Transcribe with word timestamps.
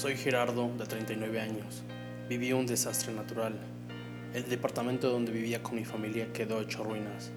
Soy 0.00 0.16
Gerardo, 0.16 0.70
de 0.78 0.86
39 0.86 1.42
años. 1.42 1.82
Viví 2.26 2.54
un 2.54 2.64
desastre 2.64 3.12
natural. 3.12 3.52
El 4.32 4.48
departamento 4.48 5.10
donde 5.10 5.30
vivía 5.30 5.62
con 5.62 5.74
mi 5.74 5.84
familia 5.84 6.32
quedó 6.32 6.62
hecho 6.62 6.82
ruinas. 6.82 7.30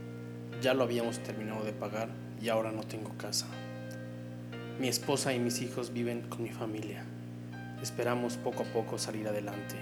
Ya 0.62 0.74
lo 0.74 0.84
habíamos 0.86 1.20
terminado 1.20 1.66
de 1.66 1.74
pagar 1.74 2.08
y 2.42 2.48
ahora 2.48 2.72
no 2.72 2.84
tengo 2.84 3.18
casa. 3.18 3.48
Mi 4.80 4.88
esposa 4.88 5.34
y 5.34 5.40
mis 5.40 5.62
hijos 5.62 5.92
viven 5.92 6.22
con 6.30 6.42
mi 6.42 6.52
familia. 6.52 7.04
Esperamos 7.82 8.38
poco 8.38 8.64
a 8.64 8.68
poco 8.68 8.98
salir 8.98 9.28
adelante. 9.28 9.76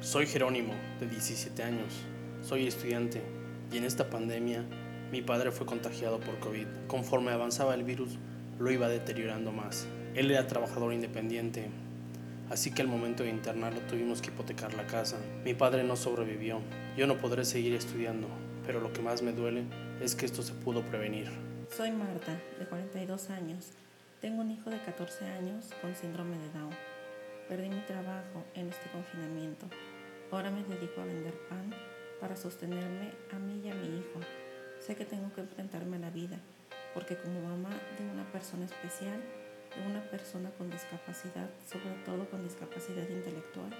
Soy 0.00 0.28
Jerónimo, 0.28 0.74
de 1.00 1.08
17 1.08 1.64
años. 1.64 1.94
Soy 2.42 2.68
estudiante 2.68 3.22
y 3.72 3.78
en 3.78 3.84
esta 3.86 4.08
pandemia 4.08 4.64
mi 5.10 5.20
padre 5.20 5.50
fue 5.50 5.66
contagiado 5.66 6.20
por 6.20 6.38
COVID. 6.38 6.68
Conforme 6.86 7.32
avanzaba 7.32 7.74
el 7.74 7.82
virus, 7.82 8.18
lo 8.60 8.70
iba 8.70 8.88
deteriorando 8.88 9.50
más. 9.50 9.88
Él 10.14 10.30
era 10.30 10.46
trabajador 10.46 10.92
independiente, 10.92 11.70
así 12.50 12.70
que 12.70 12.82
al 12.82 12.88
momento 12.88 13.22
de 13.22 13.30
internarlo 13.30 13.80
tuvimos 13.88 14.20
que 14.20 14.28
hipotecar 14.28 14.74
la 14.74 14.86
casa. 14.86 15.16
Mi 15.42 15.54
padre 15.54 15.84
no 15.84 15.96
sobrevivió. 15.96 16.60
Yo 16.98 17.06
no 17.06 17.16
podré 17.16 17.46
seguir 17.46 17.72
estudiando, 17.74 18.28
pero 18.66 18.80
lo 18.80 18.92
que 18.92 19.00
más 19.00 19.22
me 19.22 19.32
duele 19.32 19.64
es 20.02 20.14
que 20.14 20.26
esto 20.26 20.42
se 20.42 20.52
pudo 20.52 20.82
prevenir. 20.82 21.30
Soy 21.74 21.92
Marta, 21.92 22.38
de 22.58 22.66
42 22.66 23.30
años. 23.30 23.70
Tengo 24.20 24.42
un 24.42 24.50
hijo 24.50 24.68
de 24.68 24.78
14 24.80 25.24
años 25.24 25.70
con 25.80 25.94
síndrome 25.96 26.36
de 26.36 26.50
Down. 26.58 26.74
Perdí 27.48 27.70
mi 27.70 27.80
trabajo 27.80 28.44
en 28.54 28.68
este 28.68 28.90
confinamiento. 28.90 29.66
Ahora 30.30 30.50
me 30.50 30.62
dedico 30.62 31.00
a 31.00 31.06
vender 31.06 31.32
pan 31.48 31.72
para 32.20 32.36
sostenerme 32.36 33.12
a 33.32 33.38
mí 33.38 33.62
y 33.64 33.70
a 33.70 33.74
mi 33.74 33.98
hijo. 33.98 34.20
Sé 34.78 34.94
que 34.94 35.06
tengo 35.06 35.32
que 35.32 35.40
enfrentarme 35.40 35.96
a 35.96 36.00
la 36.00 36.10
vida, 36.10 36.38
porque 36.92 37.16
como 37.16 37.40
mamá 37.40 37.70
de 37.98 38.04
una 38.04 38.30
persona 38.30 38.66
especial, 38.66 39.18
una 39.88 40.02
persona 40.10 40.50
con 40.58 40.70
discapacidad, 40.70 41.50
sobre 41.70 41.94
todo 42.04 42.28
con 42.30 42.42
discapacidad 42.42 43.08
intelectual, 43.08 43.70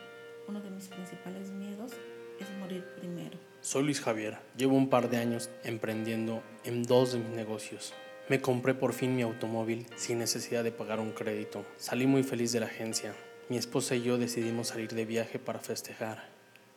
uno 0.49 0.61
de 0.61 0.71
mis 0.71 0.89
principales 0.89 1.51
miedos 1.51 1.93
es 2.41 2.51
morir 2.59 2.85
primero. 2.97 3.39
Soy 3.61 3.85
Luis 3.85 4.01
Javier, 4.01 4.39
llevo 4.57 4.77
un 4.77 4.89
par 4.89 5.09
de 5.09 5.19
años 5.19 5.51
emprendiendo 5.65 6.43
en 6.65 6.83
dos 6.83 7.13
de 7.13 7.19
mis 7.19 7.31
negocios. 7.31 7.95
Me 8.29 8.41
compré 8.41 8.75
por 8.75 8.93
fin 8.93 9.15
mi 9.15 9.23
automóvil 9.23 9.87
sin 9.97 10.19
necesidad 10.19 10.65
de 10.65 10.73
pagar 10.73 11.01
un 11.01 11.13
crédito. 11.13 11.65
Salí 11.77 12.07
muy 12.07 12.23
feliz 12.23 12.53
de 12.53 12.61
la 12.61 12.67
agencia. 12.67 13.15
Mi 13.49 13.57
esposa 13.57 13.95
y 13.95 14.03
yo 14.03 14.17
decidimos 14.17 14.69
salir 14.69 14.93
de 14.95 15.05
viaje 15.05 15.39
para 15.39 15.59
festejar. 15.59 16.29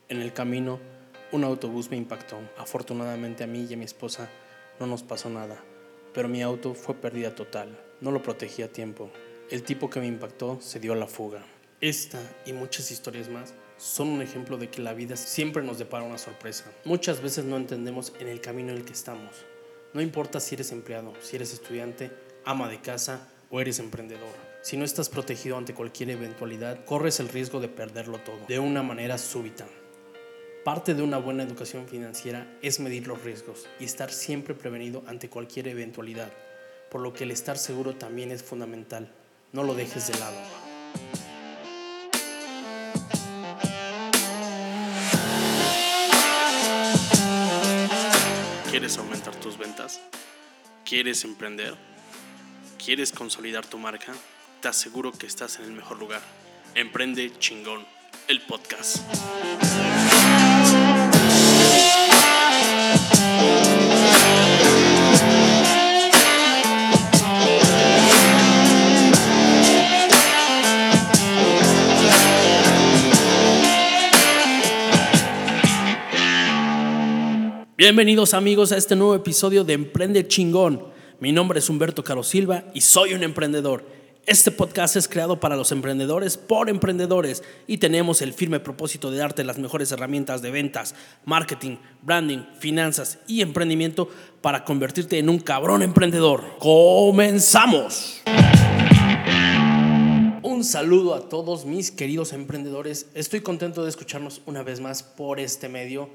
En 0.09 0.21
el 0.21 0.33
camino, 0.33 0.79
un 1.31 1.43
autobús 1.43 1.89
me 1.89 1.97
impactó. 1.97 2.37
Afortunadamente 2.57 3.43
a 3.43 3.47
mí 3.47 3.65
y 3.69 3.73
a 3.73 3.77
mi 3.77 3.85
esposa 3.85 4.29
no 4.79 4.87
nos 4.87 5.03
pasó 5.03 5.29
nada, 5.29 5.63
pero 6.13 6.27
mi 6.27 6.41
auto 6.41 6.73
fue 6.73 6.95
pérdida 6.95 7.33
total. 7.33 7.79
No 8.01 8.11
lo 8.11 8.21
protegí 8.21 8.61
a 8.61 8.71
tiempo. 8.71 9.09
El 9.49 9.63
tipo 9.63 9.89
que 9.89 10.01
me 10.01 10.07
impactó 10.07 10.59
se 10.61 10.79
dio 10.79 10.91
a 10.93 10.97
la 10.97 11.07
fuga. 11.07 11.45
Esta 11.79 12.19
y 12.45 12.51
muchas 12.51 12.91
historias 12.91 13.29
más 13.29 13.53
son 13.77 14.09
un 14.09 14.21
ejemplo 14.21 14.57
de 14.57 14.69
que 14.69 14.81
la 14.81 14.93
vida 14.93 15.15
siempre 15.15 15.63
nos 15.63 15.79
depara 15.79 16.03
una 16.03 16.17
sorpresa. 16.17 16.65
Muchas 16.83 17.21
veces 17.21 17.45
no 17.45 17.55
entendemos 17.55 18.11
en 18.19 18.27
el 18.27 18.41
camino 18.41 18.71
en 18.71 18.77
el 18.77 18.85
que 18.85 18.93
estamos. 18.93 19.45
No 19.93 20.01
importa 20.01 20.41
si 20.41 20.55
eres 20.55 20.73
empleado, 20.73 21.13
si 21.21 21.37
eres 21.37 21.53
estudiante, 21.53 22.11
ama 22.43 22.67
de 22.67 22.81
casa 22.81 23.29
o 23.49 23.61
eres 23.61 23.79
emprendedor. 23.79 24.35
Si 24.61 24.75
no 24.75 24.83
estás 24.83 25.07
protegido 25.07 25.57
ante 25.57 25.73
cualquier 25.73 26.09
eventualidad, 26.09 26.83
corres 26.83 27.21
el 27.21 27.29
riesgo 27.29 27.61
de 27.61 27.69
perderlo 27.69 28.17
todo 28.19 28.39
de 28.47 28.59
una 28.59 28.83
manera 28.83 29.17
súbita. 29.17 29.67
Parte 30.65 30.95
de 30.95 31.03
una 31.03 31.17
buena 31.17 31.43
educación 31.43 31.87
financiera 31.87 32.57
es 32.61 32.81
medir 32.81 33.07
los 33.07 33.23
riesgos 33.23 33.67
y 33.79 33.85
estar 33.85 34.11
siempre 34.11 34.53
prevenido 34.53 35.03
ante 35.07 35.29
cualquier 35.29 35.69
eventualidad 35.69 36.33
por 36.89 37.01
lo 37.01 37.13
que 37.13 37.23
el 37.23 37.31
estar 37.31 37.57
seguro 37.57 37.95
también 37.95 38.31
es 38.31 38.43
fundamental. 38.43 39.11
No 39.51 39.63
lo 39.63 39.73
dejes 39.73 40.07
de 40.07 40.19
lado. 40.19 40.37
¿Quieres 48.69 48.97
aumentar 48.97 49.33
tus 49.35 49.57
ventas? 49.57 50.01
¿Quieres 50.83 51.23
emprender? 51.23 51.75
¿Quieres 52.83 53.11
consolidar 53.11 53.65
tu 53.65 53.77
marca? 53.77 54.13
Te 54.61 54.67
aseguro 54.67 55.11
que 55.11 55.25
estás 55.25 55.59
en 55.59 55.65
el 55.65 55.71
mejor 55.71 55.97
lugar. 55.97 56.21
Emprende 56.75 57.31
chingón, 57.39 57.85
el 58.27 58.41
podcast. 58.41 58.97
Bienvenidos 77.85 78.33
amigos 78.33 78.71
a 78.71 78.77
este 78.77 78.95
nuevo 78.95 79.13
episodio 79.13 79.63
de 79.63 79.73
Emprende 79.73 80.27
Chingón. 80.27 80.87
Mi 81.19 81.31
nombre 81.31 81.59
es 81.59 81.69
Humberto 81.69 82.03
Caro 82.03 82.23
Silva 82.23 82.63
y 82.73 82.81
soy 82.81 83.13
un 83.13 83.21
emprendedor. 83.21 83.85
Este 84.25 84.49
podcast 84.49 84.95
es 84.95 85.07
creado 85.07 85.39
para 85.39 85.55
los 85.55 85.71
emprendedores 85.71 86.35
por 86.35 86.67
emprendedores 86.67 87.43
y 87.67 87.77
tenemos 87.77 88.23
el 88.23 88.33
firme 88.33 88.59
propósito 88.59 89.11
de 89.11 89.19
darte 89.19 89.43
las 89.43 89.59
mejores 89.59 89.91
herramientas 89.91 90.41
de 90.41 90.49
ventas, 90.49 90.95
marketing, 91.25 91.77
branding, 92.01 92.39
finanzas 92.57 93.19
y 93.27 93.41
emprendimiento 93.41 94.09
para 94.41 94.63
convertirte 94.63 95.19
en 95.19 95.29
un 95.29 95.37
cabrón 95.37 95.83
emprendedor. 95.83 96.57
¡Comenzamos! 96.57 98.23
Un 100.41 100.63
saludo 100.63 101.13
a 101.13 101.29
todos 101.29 101.65
mis 101.65 101.91
queridos 101.91 102.33
emprendedores. 102.33 103.11
Estoy 103.13 103.41
contento 103.41 103.83
de 103.83 103.89
escucharnos 103.89 104.41
una 104.47 104.63
vez 104.63 104.79
más 104.79 105.03
por 105.03 105.39
este 105.39 105.69
medio 105.69 106.09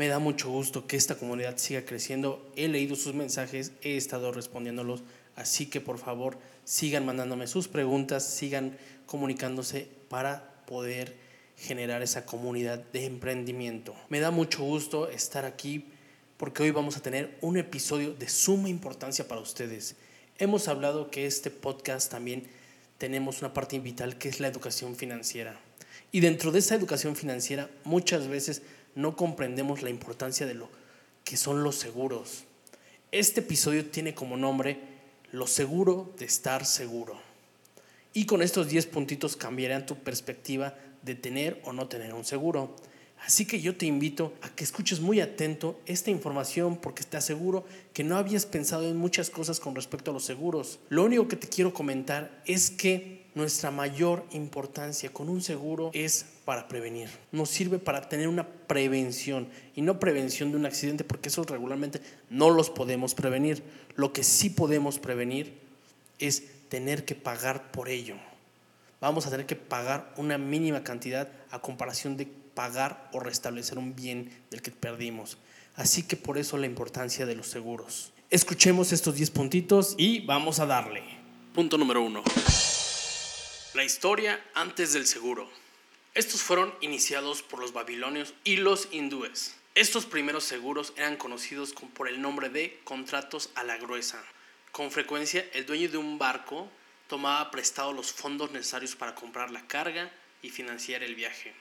me 0.00 0.08
da 0.08 0.18
mucho 0.18 0.48
gusto 0.48 0.86
que 0.86 0.96
esta 0.96 1.16
comunidad 1.16 1.58
siga 1.58 1.84
creciendo. 1.84 2.50
He 2.56 2.68
leído 2.68 2.96
sus 2.96 3.12
mensajes, 3.12 3.72
he 3.82 3.98
estado 3.98 4.32
respondiéndolos, 4.32 5.02
así 5.36 5.66
que 5.66 5.82
por 5.82 5.98
favor 5.98 6.38
sigan 6.64 7.04
mandándome 7.04 7.46
sus 7.46 7.68
preguntas, 7.68 8.24
sigan 8.24 8.78
comunicándose 9.04 9.88
para 10.08 10.64
poder 10.66 11.14
generar 11.58 12.00
esa 12.00 12.24
comunidad 12.24 12.78
de 12.78 13.04
emprendimiento. 13.04 13.94
Me 14.08 14.20
da 14.20 14.30
mucho 14.30 14.62
gusto 14.62 15.10
estar 15.10 15.44
aquí 15.44 15.84
porque 16.38 16.62
hoy 16.62 16.70
vamos 16.70 16.96
a 16.96 17.02
tener 17.02 17.36
un 17.42 17.58
episodio 17.58 18.14
de 18.14 18.30
suma 18.30 18.70
importancia 18.70 19.28
para 19.28 19.42
ustedes. 19.42 19.96
Hemos 20.38 20.66
hablado 20.68 21.10
que 21.10 21.26
este 21.26 21.50
podcast 21.50 22.10
también 22.10 22.44
tenemos 22.96 23.42
una 23.42 23.52
parte 23.52 23.78
vital 23.78 24.16
que 24.16 24.30
es 24.30 24.40
la 24.40 24.48
educación 24.48 24.96
financiera. 24.96 25.60
Y 26.10 26.20
dentro 26.20 26.52
de 26.52 26.60
esa 26.60 26.74
educación 26.74 27.16
financiera 27.16 27.68
muchas 27.84 28.28
veces 28.28 28.62
no 28.94 29.16
comprendemos 29.16 29.82
la 29.82 29.90
importancia 29.90 30.46
de 30.46 30.54
lo 30.54 30.68
que 31.24 31.36
son 31.36 31.62
los 31.62 31.76
seguros. 31.76 32.44
Este 33.12 33.40
episodio 33.40 33.86
tiene 33.86 34.14
como 34.14 34.36
nombre 34.36 34.78
Lo 35.32 35.46
seguro 35.46 36.12
de 36.18 36.24
estar 36.24 36.66
seguro. 36.66 37.20
Y 38.12 38.26
con 38.26 38.42
estos 38.42 38.68
10 38.68 38.86
puntitos 38.86 39.36
cambiarán 39.36 39.86
tu 39.86 39.96
perspectiva 39.96 40.74
de 41.02 41.14
tener 41.14 41.60
o 41.64 41.72
no 41.72 41.86
tener 41.86 42.12
un 42.14 42.24
seguro. 42.24 42.74
Así 43.24 43.46
que 43.46 43.60
yo 43.60 43.76
te 43.76 43.86
invito 43.86 44.34
a 44.42 44.48
que 44.48 44.64
escuches 44.64 45.00
muy 45.00 45.20
atento 45.20 45.78
esta 45.86 46.10
información 46.10 46.76
porque 46.76 47.04
te 47.04 47.16
aseguro 47.16 47.64
que 47.92 48.02
no 48.02 48.16
habías 48.16 48.46
pensado 48.46 48.88
en 48.88 48.96
muchas 48.96 49.30
cosas 49.30 49.60
con 49.60 49.74
respecto 49.74 50.10
a 50.10 50.14
los 50.14 50.24
seguros. 50.24 50.80
Lo 50.88 51.04
único 51.04 51.28
que 51.28 51.36
te 51.36 51.48
quiero 51.48 51.72
comentar 51.74 52.42
es 52.46 52.70
que 52.70 53.19
nuestra 53.34 53.70
mayor 53.70 54.24
importancia 54.32 55.12
con 55.12 55.28
un 55.28 55.42
seguro 55.42 55.90
es 55.94 56.26
para 56.44 56.68
prevenir. 56.68 57.08
Nos 57.32 57.50
sirve 57.50 57.78
para 57.78 58.08
tener 58.08 58.28
una 58.28 58.46
prevención 58.46 59.48
y 59.74 59.82
no 59.82 60.00
prevención 60.00 60.50
de 60.50 60.56
un 60.56 60.66
accidente 60.66 61.04
porque 61.04 61.28
eso 61.28 61.44
regularmente 61.44 62.00
no 62.28 62.50
los 62.50 62.70
podemos 62.70 63.14
prevenir. 63.14 63.62
Lo 63.94 64.12
que 64.12 64.24
sí 64.24 64.50
podemos 64.50 64.98
prevenir 64.98 65.58
es 66.18 66.44
tener 66.68 67.04
que 67.04 67.14
pagar 67.14 67.70
por 67.70 67.88
ello. 67.88 68.16
Vamos 69.00 69.26
a 69.26 69.30
tener 69.30 69.46
que 69.46 69.56
pagar 69.56 70.12
una 70.16 70.36
mínima 70.36 70.84
cantidad 70.84 71.28
a 71.50 71.60
comparación 71.60 72.16
de 72.16 72.26
pagar 72.54 73.08
o 73.12 73.20
restablecer 73.20 73.78
un 73.78 73.96
bien 73.96 74.30
del 74.50 74.60
que 74.60 74.70
perdimos. 74.70 75.38
Así 75.76 76.02
que 76.02 76.16
por 76.16 76.36
eso 76.36 76.58
la 76.58 76.66
importancia 76.66 77.24
de 77.24 77.34
los 77.34 77.46
seguros. 77.46 78.12
Escuchemos 78.28 78.92
estos 78.92 79.14
10 79.14 79.30
puntitos 79.30 79.94
y 79.96 80.20
vamos 80.26 80.60
a 80.60 80.66
darle. 80.66 81.02
Punto 81.54 81.78
número 81.78 82.02
uno. 82.02 82.22
La 83.72 83.84
historia 83.84 84.44
antes 84.54 84.94
del 84.94 85.06
seguro. 85.06 85.48
Estos 86.14 86.42
fueron 86.42 86.74
iniciados 86.80 87.42
por 87.42 87.60
los 87.60 87.72
babilonios 87.72 88.34
y 88.42 88.56
los 88.56 88.88
hindúes. 88.90 89.54
Estos 89.76 90.06
primeros 90.06 90.42
seguros 90.42 90.92
eran 90.96 91.16
conocidos 91.16 91.72
por 91.94 92.08
el 92.08 92.20
nombre 92.20 92.48
de 92.48 92.80
contratos 92.82 93.50
a 93.54 93.62
la 93.62 93.76
gruesa. 93.76 94.24
Con 94.72 94.90
frecuencia, 94.90 95.48
el 95.52 95.66
dueño 95.66 95.88
de 95.88 95.98
un 95.98 96.18
barco 96.18 96.68
tomaba 97.06 97.48
prestado 97.52 97.92
los 97.92 98.12
fondos 98.12 98.50
necesarios 98.50 98.96
para 98.96 99.14
comprar 99.14 99.52
la 99.52 99.64
carga 99.68 100.10
y 100.42 100.50
financiar 100.50 101.04
el 101.04 101.14
viaje. 101.14 101.54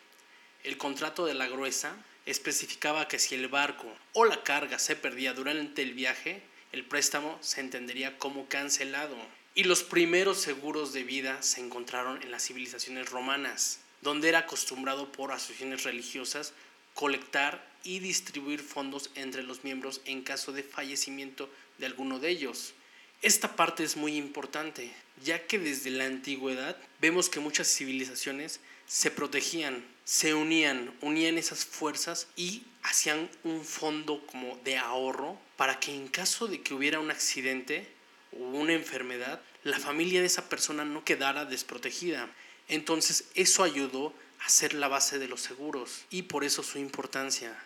El 0.63 0.77
contrato 0.77 1.27
de 1.27 1.35
la 1.35 1.47
gruesa 1.47 1.95
especificaba 2.25 3.07
que 3.07 3.19
si 3.19 3.35
el 3.35 3.50
barco 3.50 3.85
o 4.13 4.25
la 4.25 4.41
carga 4.41 4.79
se 4.79 4.95
perdía 4.95 5.35
durante 5.35 5.83
el 5.83 5.94
viaje, 5.94 6.41
el 6.71 6.85
préstamo 6.85 7.38
se 7.41 7.61
entendería 7.61 8.17
como 8.17 8.47
cancelado 8.50 9.15
Y 9.59 9.65
los 9.65 9.83
primeros 9.83 10.39
seguros 10.39 10.94
de 10.94 11.03
vida 11.03 11.44
se 11.44 11.59
encontraron 11.59 12.23
en 12.23 12.31
las 12.31 12.45
civilizaciones 12.47 13.09
romanas, 13.09 13.79
donde 14.00 14.29
era 14.29 14.39
acostumbrado 14.39 15.11
por 15.11 15.33
asociaciones 15.33 15.83
religiosas 15.83 16.53
colectar 16.94 17.69
y 17.83 18.00
distribuir 18.00 18.61
fondos 18.61 19.09
entre 19.15 19.44
los 19.44 19.65
miembros 19.65 20.00
en 20.06 20.21
caso 20.21 20.53
de 20.53 20.63
fallecimiento 20.63 21.50
de 21.77 21.88
alguno 21.88 22.19
de 22.19 22.29
ellos. 22.29 22.73
Esta 23.21 23.57
parte 23.57 23.83
es 23.83 23.97
muy 23.97 24.15
importante, 24.15 24.94
ya 25.25 25.45
que 25.45 25.59
desde 25.59 25.89
la 25.89 26.06
antigüedad 26.06 26.77
vemos 27.01 27.27
que 27.27 27.41
muchas 27.41 27.67
civilizaciones 27.67 28.61
se 28.88 29.11
protegían, 29.11 29.83
se 30.06 30.35
unían, 30.35 30.95
unían 31.01 31.38
esas 31.38 31.65
fuerzas 31.65 32.29
y 32.38 32.63
hacían 32.81 33.29
un 33.44 33.65
fondo 33.65 34.25
como 34.25 34.57
de 34.63 34.77
ahorro 34.77 35.38
para 35.57 35.81
que 35.81 35.94
en 35.94 36.07
caso 36.07 36.47
de 36.47 36.61
que 36.61 36.73
hubiera 36.73 37.01
un 37.01 37.11
accidente 37.11 37.85
o 38.31 38.38
una 38.38 38.71
enfermedad, 38.71 39.41
la 39.63 39.79
familia 39.79 40.21
de 40.21 40.27
esa 40.27 40.50
persona 40.50 40.85
no 40.85 41.03
quedara 41.03 41.45
desprotegida. 41.45 42.29
Entonces 42.67 43.25
eso 43.35 43.63
ayudó 43.63 44.13
a 44.39 44.50
ser 44.50 44.73
la 44.73 44.88
base 44.88 45.19
de 45.19 45.27
los 45.27 45.41
seguros 45.41 46.06
y 46.09 46.23
por 46.23 46.44
eso 46.44 46.63
su 46.63 46.77
importancia. 46.77 47.57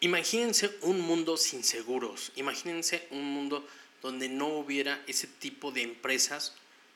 Imagínense 0.00 0.76
un 0.82 1.00
mundo 1.00 1.36
sin 1.36 1.64
seguros, 1.64 2.32
imagínense 2.36 3.08
un 3.10 3.24
mundo 3.24 3.66
donde 4.02 4.28
no 4.28 4.48
hubiera 4.48 5.02
ese 5.06 5.26
tipo 5.26 5.72
de 5.72 5.82
empresas, 5.82 6.54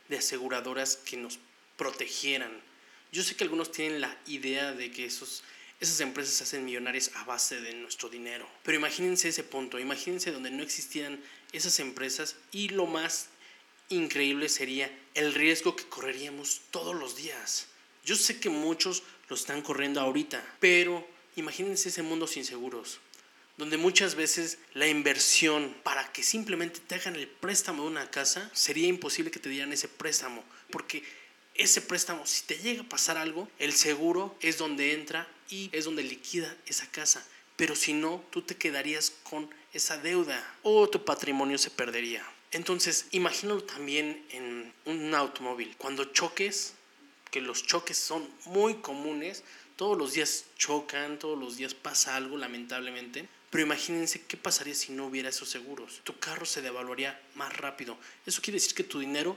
de 0.08 0.18
aseguradoras 0.18 0.96
que 0.96 1.16
nos 1.16 1.38
protegieran. 1.76 2.52
Yo 3.10 3.22
sé 3.22 3.34
que 3.34 3.44
algunos 3.44 3.72
tienen 3.72 4.00
la 4.00 4.16
idea 4.26 4.72
de 4.72 4.92
que 4.92 5.06
esos, 5.06 5.42
esas 5.80 6.00
empresas 6.00 6.34
se 6.34 6.44
hacen 6.44 6.64
millonarias 6.64 7.10
a 7.14 7.24
base 7.24 7.60
de 7.60 7.74
nuestro 7.74 8.08
dinero, 8.08 8.48
pero 8.62 8.78
imagínense 8.78 9.28
ese 9.28 9.42
punto, 9.42 9.80
imagínense 9.80 10.30
donde 10.30 10.50
no 10.50 10.62
existieran 10.62 11.20
esas 11.52 11.80
empresas 11.80 12.36
y 12.52 12.68
lo 12.68 12.86
más 12.86 13.28
increíble 13.96 14.48
sería 14.48 14.90
el 15.14 15.34
riesgo 15.34 15.76
que 15.76 15.84
correríamos 15.84 16.62
todos 16.70 16.94
los 16.94 17.16
días. 17.16 17.66
Yo 18.04 18.16
sé 18.16 18.40
que 18.40 18.50
muchos 18.50 19.02
lo 19.28 19.36
están 19.36 19.62
corriendo 19.62 20.00
ahorita, 20.00 20.42
pero 20.60 21.06
imagínense 21.36 21.88
ese 21.88 22.02
mundo 22.02 22.26
sin 22.26 22.44
seguros, 22.44 22.98
donde 23.56 23.76
muchas 23.76 24.14
veces 24.14 24.58
la 24.74 24.88
inversión 24.88 25.74
para 25.82 26.10
que 26.12 26.22
simplemente 26.22 26.80
te 26.80 26.96
hagan 26.96 27.16
el 27.16 27.28
préstamo 27.28 27.84
de 27.84 27.90
una 27.90 28.10
casa, 28.10 28.50
sería 28.52 28.88
imposible 28.88 29.30
que 29.30 29.40
te 29.40 29.48
dieran 29.48 29.72
ese 29.72 29.88
préstamo, 29.88 30.42
porque 30.70 31.02
ese 31.54 31.82
préstamo, 31.82 32.26
si 32.26 32.44
te 32.44 32.58
llega 32.58 32.82
a 32.82 32.88
pasar 32.88 33.18
algo, 33.18 33.48
el 33.58 33.72
seguro 33.72 34.36
es 34.40 34.58
donde 34.58 34.94
entra 34.94 35.28
y 35.50 35.68
es 35.72 35.84
donde 35.84 36.02
liquida 36.02 36.56
esa 36.66 36.90
casa. 36.90 37.26
Pero 37.56 37.76
si 37.76 37.92
no, 37.92 38.24
tú 38.30 38.42
te 38.42 38.56
quedarías 38.56 39.12
con 39.22 39.48
esa 39.72 39.98
deuda 39.98 40.56
o 40.62 40.88
tu 40.88 41.04
patrimonio 41.04 41.58
se 41.58 41.70
perdería. 41.70 42.26
Entonces, 42.52 43.06
imagínalo 43.10 43.64
también 43.64 44.24
en 44.30 44.72
un 44.84 45.14
automóvil. 45.14 45.74
Cuando 45.78 46.04
choques, 46.04 46.74
que 47.30 47.40
los 47.40 47.66
choques 47.66 47.96
son 47.96 48.28
muy 48.44 48.74
comunes, 48.76 49.42
todos 49.76 49.96
los 49.96 50.12
días 50.12 50.44
chocan, 50.58 51.18
todos 51.18 51.38
los 51.38 51.56
días 51.56 51.74
pasa 51.74 52.14
algo 52.14 52.36
lamentablemente, 52.36 53.26
pero 53.50 53.64
imagínense 53.64 54.22
qué 54.22 54.36
pasaría 54.36 54.74
si 54.74 54.92
no 54.92 55.06
hubiera 55.06 55.30
esos 55.30 55.48
seguros. 55.48 56.00
Tu 56.04 56.18
carro 56.18 56.46
se 56.46 56.62
devaluaría 56.62 57.20
más 57.34 57.56
rápido. 57.56 57.96
Eso 58.26 58.42
quiere 58.42 58.56
decir 58.56 58.74
que 58.74 58.84
tu 58.84 58.98
dinero 58.98 59.36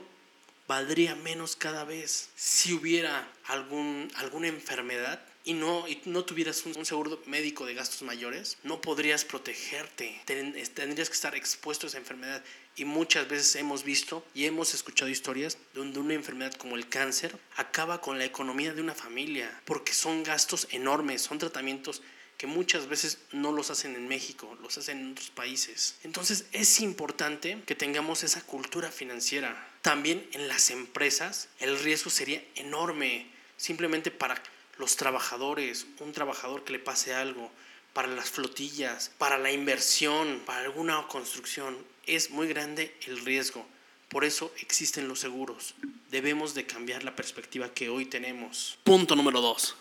valdría 0.68 1.14
menos 1.14 1.56
cada 1.56 1.84
vez. 1.84 2.28
Si 2.36 2.72
hubiera 2.72 3.30
algún, 3.44 4.10
alguna 4.16 4.48
enfermedad 4.48 5.22
y 5.44 5.54
no, 5.54 5.86
y 5.88 6.00
no 6.06 6.24
tuvieras 6.24 6.66
un, 6.66 6.84
seguro 6.84 7.22
médico 7.26 7.66
de 7.66 7.74
gastos 7.74 8.02
mayores, 8.02 8.58
no 8.62 8.80
podrías 8.80 9.24
protegerte. 9.24 10.20
tendrías 10.24 11.08
que 11.08 11.14
estar 11.14 11.34
expuesto 11.34 11.86
a 11.86 11.88
esa 11.88 11.98
enfermedad. 11.98 12.42
Y 12.76 12.84
muchas 12.84 13.26
veces 13.26 13.56
hemos 13.56 13.84
visto 13.84 14.24
y 14.34 14.44
hemos 14.44 14.74
escuchado 14.74 15.10
historias 15.10 15.56
donde 15.72 15.98
una 15.98 16.12
enfermedad 16.12 16.52
como 16.54 16.76
el 16.76 16.88
cáncer 16.88 17.38
acaba 17.56 18.02
con 18.02 18.18
la 18.18 18.26
economía 18.26 18.74
de 18.74 18.82
una 18.82 18.94
familia, 18.94 19.62
porque 19.64 19.94
son 19.94 20.22
gastos 20.22 20.68
enormes, 20.70 21.22
son 21.22 21.38
tratamientos 21.38 22.02
que 22.36 22.46
muchas 22.46 22.86
veces 22.86 23.18
no 23.32 23.50
los 23.50 23.70
hacen 23.70 23.96
en 23.96 24.08
México, 24.08 24.58
los 24.60 24.76
hacen 24.76 24.98
en 24.98 25.12
otros 25.12 25.30
países. 25.30 25.96
Entonces 26.04 26.44
es 26.52 26.80
importante 26.80 27.62
que 27.64 27.74
tengamos 27.74 28.22
esa 28.22 28.42
cultura 28.42 28.92
financiera. 28.92 29.70
También 29.80 30.28
en 30.32 30.46
las 30.46 30.70
empresas 30.70 31.48
el 31.60 31.78
riesgo 31.78 32.10
sería 32.10 32.44
enorme, 32.56 33.26
simplemente 33.56 34.10
para 34.10 34.42
los 34.78 34.96
trabajadores, 34.96 35.86
un 36.00 36.12
trabajador 36.12 36.64
que 36.64 36.72
le 36.72 36.78
pase 36.78 37.14
algo, 37.14 37.50
para 37.96 38.08
las 38.08 38.28
flotillas, 38.28 39.10
para 39.16 39.38
la 39.38 39.50
inversión, 39.50 40.42
para 40.44 40.60
alguna 40.60 41.08
construcción. 41.08 41.78
Es 42.04 42.28
muy 42.28 42.46
grande 42.46 42.94
el 43.06 43.24
riesgo. 43.24 43.66
Por 44.10 44.26
eso 44.26 44.52
existen 44.60 45.08
los 45.08 45.20
seguros. 45.20 45.74
Debemos 46.10 46.52
de 46.52 46.66
cambiar 46.66 47.04
la 47.04 47.16
perspectiva 47.16 47.72
que 47.72 47.88
hoy 47.88 48.04
tenemos. 48.04 48.78
Punto 48.84 49.16
número 49.16 49.40
2. 49.40 49.76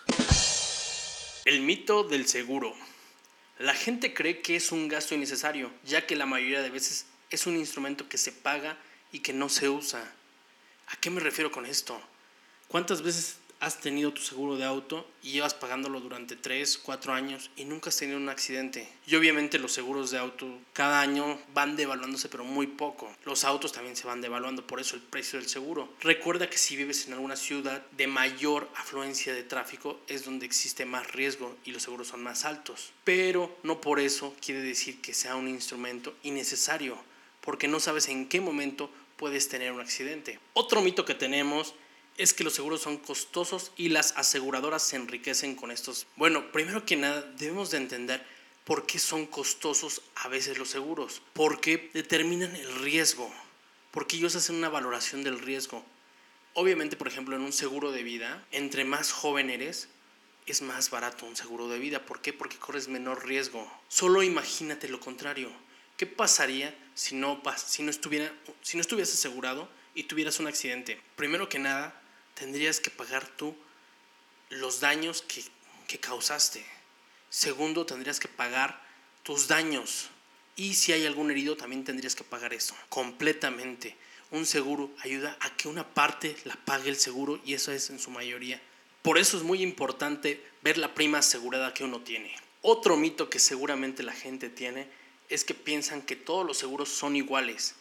El 1.44 1.59
mito 1.59 2.03
del 2.03 2.25
seguro. 2.25 2.73
La 3.59 3.73
gente 3.73 4.13
cree 4.13 4.41
que 4.41 4.56
es 4.56 4.71
un 4.71 4.88
gasto 4.88 5.13
innecesario, 5.13 5.69
ya 5.83 6.07
que 6.07 6.15
la 6.15 6.25
mayoría 6.25 6.61
de 6.61 6.69
veces 6.69 7.07
es 7.29 7.45
un 7.47 7.57
instrumento 7.57 8.07
que 8.07 8.18
se 8.18 8.31
paga 8.31 8.77
y 9.11 9.19
que 9.19 9.33
no 9.33 9.50
se 9.50 9.68
usa. 9.68 10.09
¿A 10.88 10.95
qué 11.01 11.09
me 11.09 11.19
refiero 11.19 11.51
con 11.51 11.65
esto? 11.65 12.01
¿Cuántas 12.69 13.01
veces 13.01 13.39
has 13.65 13.79
tenido 13.79 14.13
tu 14.13 14.21
seguro 14.21 14.57
de 14.57 14.63
auto 14.63 15.09
y 15.23 15.31
llevas 15.31 15.56
pagándolo 15.56 16.00
durante 16.00 16.35
3, 16.35 16.77
4 16.77 17.13
años 17.13 17.50
y 17.56 17.65
nunca 17.65 17.89
has 17.89 17.97
tenido 17.97 18.19
un 18.19 18.29
accidente. 18.29 18.88
Y 19.07 19.15
obviamente 19.15 19.57
los 19.57 19.71
seguros 19.71 20.12
de 20.12 20.19
auto 20.19 20.47
cada 20.71 21.01
año 21.01 21.39
van 21.51 21.75
devaluándose 21.75 22.29
pero 22.29 22.44
muy 22.44 22.67
poco. 22.67 23.12
Los 23.25 23.44
autos 23.44 23.71
también 23.71 23.95
se 23.95 24.06
van 24.06 24.21
devaluando, 24.21 24.67
por 24.67 24.79
eso 24.79 24.95
el 24.95 25.01
precio 25.01 25.39
del 25.39 25.50
seguro. 25.50 25.89
Recuerda 26.01 26.47
que 26.47 26.59
si 26.59 26.75
vives 26.75 27.07
en 27.07 27.13
alguna 27.13 27.35
ciudad 27.35 27.83
de 27.97 28.06
mayor 28.06 28.69
afluencia 28.75 29.33
de 29.33 29.41
tráfico 29.41 30.00
es 30.07 30.23
donde 30.25 30.45
existe 30.45 30.85
más 30.85 31.11
riesgo 31.13 31.57
y 31.65 31.71
los 31.71 31.81
seguros 31.81 32.09
son 32.09 32.21
más 32.21 32.45
altos. 32.45 32.94
Pero 33.03 33.57
no 33.63 33.81
por 33.81 34.00
eso 34.00 34.35
quiere 34.45 34.61
decir 34.61 35.01
que 35.01 35.15
sea 35.15 35.35
un 35.35 35.47
instrumento 35.47 36.13
innecesario, 36.21 37.00
porque 37.41 37.68
no 37.68 37.79
sabes 37.79 38.09
en 38.09 38.29
qué 38.29 38.41
momento 38.41 38.91
puedes 39.18 39.50
tener 39.50 39.71
un 39.71 39.81
accidente. 39.81 40.39
Otro 40.53 40.81
mito 40.81 41.03
que 41.03 41.15
tenemos 41.15 41.73
es 42.17 42.33
que 42.33 42.44
los 42.44 42.53
seguros 42.53 42.81
son 42.81 42.97
costosos 42.97 43.71
y 43.75 43.89
las 43.89 44.13
aseguradoras 44.17 44.83
se 44.83 44.95
enriquecen 44.95 45.56
con 45.56 45.71
estos. 45.71 46.07
Bueno, 46.15 46.51
primero 46.51 46.85
que 46.85 46.95
nada, 46.95 47.21
debemos 47.38 47.71
de 47.71 47.77
entender 47.77 48.25
por 48.63 48.85
qué 48.85 49.00
son 49.00 49.25
costosos 49.25 50.01
a 50.15 50.27
veces 50.27 50.57
los 50.57 50.69
seguros, 50.69 51.21
porque 51.33 51.89
determinan 51.94 52.56
el 52.56 52.73
riesgo, 52.79 53.31
porque 53.91 54.17
ellos 54.17 54.35
hacen 54.35 54.56
una 54.56 54.69
valoración 54.69 55.23
del 55.23 55.39
riesgo. 55.39 55.85
Obviamente, 56.53 56.95
por 56.95 57.07
ejemplo, 57.07 57.35
en 57.35 57.44
un 57.44 57.53
seguro 57.53 57.91
de 57.91 58.03
vida, 58.03 58.45
entre 58.51 58.85
más 58.85 59.11
joven 59.11 59.50
eres, 59.50 59.89
es 60.45 60.61
más 60.61 60.90
barato 60.90 61.25
un 61.25 61.35
seguro 61.35 61.68
de 61.68 61.80
vida. 61.80 62.06
¿Por 62.06 62.21
qué? 62.21 62.31
Porque 62.31 62.57
corres 62.57 62.87
menor 62.87 63.25
riesgo. 63.25 63.69
Solo 63.87 64.23
imagínate 64.23 64.87
lo 64.87 64.99
contrario. 64.99 65.51
¿Qué 65.97 66.06
pasaría 66.06 66.75
si 66.94 67.16
no, 67.16 67.42
si 67.57 67.83
no, 67.83 67.90
estuviera, 67.90 68.31
si 68.61 68.78
no 68.78 68.81
estuvieras 68.81 69.13
asegurado 69.13 69.69
y 69.94 70.04
tuvieras 70.04 70.40
un 70.40 70.47
accidente? 70.47 71.01
Primero 71.16 71.49
que 71.49 71.59
nada, 71.59 71.99
tendrías 72.35 72.80
que 72.80 72.92
pagar 72.92 73.27
tú 73.27 73.56
los 74.49 74.80
daños 74.80 75.23
que, 75.23 75.44
que 75.87 75.99
causaste. 75.99 76.63
Segundo, 77.30 77.85
tendrías 77.85 78.19
que 78.19 78.27
pagar 78.27 78.81
tus 79.23 79.47
daños. 79.47 80.09
Y 80.56 80.75
si 80.75 80.94
hay 80.94 81.06
algún 81.06 81.31
herido, 81.31 81.57
también 81.57 81.83
tendrías 81.83 82.15
que 82.15 82.23
pagar 82.23 82.54
eso. 82.54 82.75
Completamente. 82.89 83.97
Un 84.31 84.45
seguro 84.45 84.92
ayuda 85.01 85.37
a 85.42 85.56
que 85.56 85.68
una 85.68 85.87
parte 85.94 86.35
la 86.45 86.56
pague 86.56 86.89
el 86.89 86.97
seguro 86.97 87.42
y 87.44 87.54
eso 87.54 87.71
es 87.71 87.89
en 87.89 87.99
su 87.99 88.11
mayoría. 88.11 88.61
Por 89.01 89.18
eso 89.18 89.37
es 89.37 89.44
muy 89.44 89.61
importante 89.61 90.44
ver 90.61 90.77
la 90.77 90.94
prima 90.94 91.19
asegurada 91.19 91.73
que 91.73 91.83
uno 91.83 92.01
tiene. 92.01 92.35
Otro 92.61 92.97
mito 92.97 93.30
que 93.30 93.39
seguramente 93.39 94.01
la 94.01 94.13
gente 94.13 94.49
tiene 94.49 94.87
es 95.30 95.44
que 95.44 95.54
piensan 95.54 96.01
que 96.01 96.15
todos 96.15 96.45
los 96.45 96.57
seguros 96.57 96.89
son 96.89 97.15
iguales, 97.15 97.75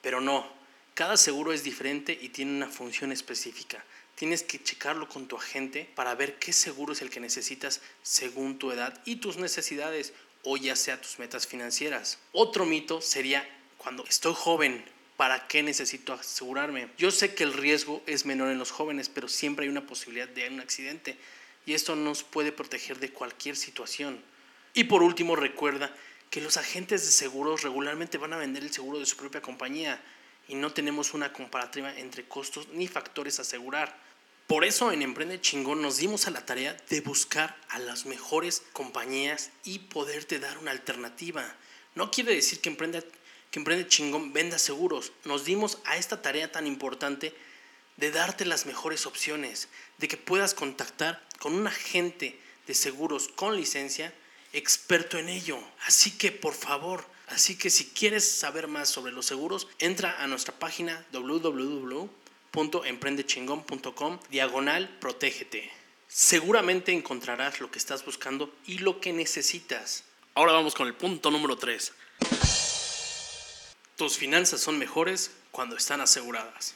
pero 0.00 0.20
no. 0.20 0.50
Cada 0.94 1.16
seguro 1.16 1.52
es 1.52 1.64
diferente 1.64 2.18
y 2.20 2.30
tiene 2.30 2.52
una 2.52 2.68
función 2.68 3.12
específica 3.12 3.84
tienes 4.20 4.42
que 4.42 4.62
checarlo 4.62 5.08
con 5.08 5.28
tu 5.28 5.36
agente 5.36 5.88
para 5.94 6.14
ver 6.14 6.38
qué 6.38 6.52
seguro 6.52 6.92
es 6.92 7.00
el 7.00 7.08
que 7.08 7.20
necesitas 7.20 7.80
según 8.02 8.58
tu 8.58 8.70
edad 8.70 9.00
y 9.06 9.16
tus 9.16 9.38
necesidades 9.38 10.12
o 10.42 10.58
ya 10.58 10.76
sea 10.76 11.00
tus 11.00 11.18
metas 11.18 11.46
financieras. 11.46 12.18
Otro 12.32 12.66
mito 12.66 13.00
sería 13.00 13.48
cuando 13.78 14.04
estoy 14.04 14.34
joven, 14.36 14.84
¿para 15.16 15.48
qué 15.48 15.62
necesito 15.62 16.12
asegurarme? 16.12 16.90
Yo 16.98 17.10
sé 17.10 17.34
que 17.34 17.44
el 17.44 17.54
riesgo 17.54 18.02
es 18.04 18.26
menor 18.26 18.50
en 18.50 18.58
los 18.58 18.72
jóvenes, 18.72 19.08
pero 19.08 19.26
siempre 19.26 19.64
hay 19.64 19.70
una 19.70 19.86
posibilidad 19.86 20.28
de 20.28 20.50
un 20.50 20.60
accidente 20.60 21.16
y 21.64 21.72
esto 21.72 21.96
nos 21.96 22.22
puede 22.22 22.52
proteger 22.52 22.98
de 22.98 23.14
cualquier 23.14 23.56
situación. 23.56 24.22
Y 24.74 24.84
por 24.84 25.02
último, 25.02 25.34
recuerda 25.34 25.96
que 26.28 26.42
los 26.42 26.58
agentes 26.58 27.06
de 27.06 27.10
seguros 27.10 27.62
regularmente 27.62 28.18
van 28.18 28.34
a 28.34 28.36
vender 28.36 28.64
el 28.64 28.70
seguro 28.70 28.98
de 28.98 29.06
su 29.06 29.16
propia 29.16 29.40
compañía 29.40 29.98
y 30.46 30.56
no 30.56 30.72
tenemos 30.72 31.14
una 31.14 31.32
comparativa 31.32 31.96
entre 31.96 32.28
costos 32.28 32.68
ni 32.74 32.86
factores 32.86 33.38
a 33.38 33.42
asegurar. 33.42 34.09
Por 34.50 34.64
eso 34.64 34.90
en 34.90 35.02
Emprende 35.02 35.40
Chingón 35.40 35.80
nos 35.80 35.98
dimos 35.98 36.26
a 36.26 36.32
la 36.32 36.44
tarea 36.44 36.76
de 36.88 37.00
buscar 37.02 37.56
a 37.68 37.78
las 37.78 38.04
mejores 38.04 38.64
compañías 38.72 39.52
y 39.62 39.78
poderte 39.78 40.40
dar 40.40 40.58
una 40.58 40.72
alternativa. 40.72 41.54
No 41.94 42.10
quiere 42.10 42.34
decir 42.34 42.60
que 42.60 42.68
Emprende 42.68 43.08
que 43.52 43.60
Emprende 43.60 43.86
Chingón 43.86 44.32
venda 44.32 44.58
seguros. 44.58 45.12
Nos 45.24 45.44
dimos 45.44 45.78
a 45.84 45.98
esta 45.98 46.20
tarea 46.20 46.50
tan 46.50 46.66
importante 46.66 47.32
de 47.96 48.10
darte 48.10 48.44
las 48.44 48.66
mejores 48.66 49.06
opciones, 49.06 49.68
de 49.98 50.08
que 50.08 50.16
puedas 50.16 50.52
contactar 50.52 51.24
con 51.38 51.54
un 51.54 51.68
agente 51.68 52.36
de 52.66 52.74
seguros 52.74 53.28
con 53.28 53.56
licencia 53.56 54.12
experto 54.52 55.16
en 55.16 55.28
ello. 55.28 55.60
Así 55.86 56.10
que 56.10 56.32
por 56.32 56.54
favor, 56.54 57.06
así 57.28 57.56
que 57.56 57.70
si 57.70 57.84
quieres 57.84 58.28
saber 58.28 58.66
más 58.66 58.88
sobre 58.88 59.12
los 59.12 59.26
seguros, 59.26 59.68
entra 59.78 60.20
a 60.20 60.26
nuestra 60.26 60.58
página 60.58 61.06
www.emprendechingón.com 62.52 64.18
diagonal 64.28 64.88
protégete. 65.00 65.70
Seguramente 66.08 66.92
encontrarás 66.92 67.60
lo 67.60 67.70
que 67.70 67.78
estás 67.78 68.04
buscando 68.04 68.52
y 68.66 68.78
lo 68.78 69.00
que 69.00 69.12
necesitas. 69.12 70.04
Ahora 70.34 70.52
vamos 70.52 70.74
con 70.74 70.88
el 70.88 70.94
punto 70.94 71.30
número 71.30 71.56
3. 71.56 71.92
Tus 73.96 74.16
finanzas 74.16 74.60
son 74.60 74.78
mejores 74.78 75.30
cuando 75.52 75.76
están 75.76 76.00
aseguradas. 76.00 76.74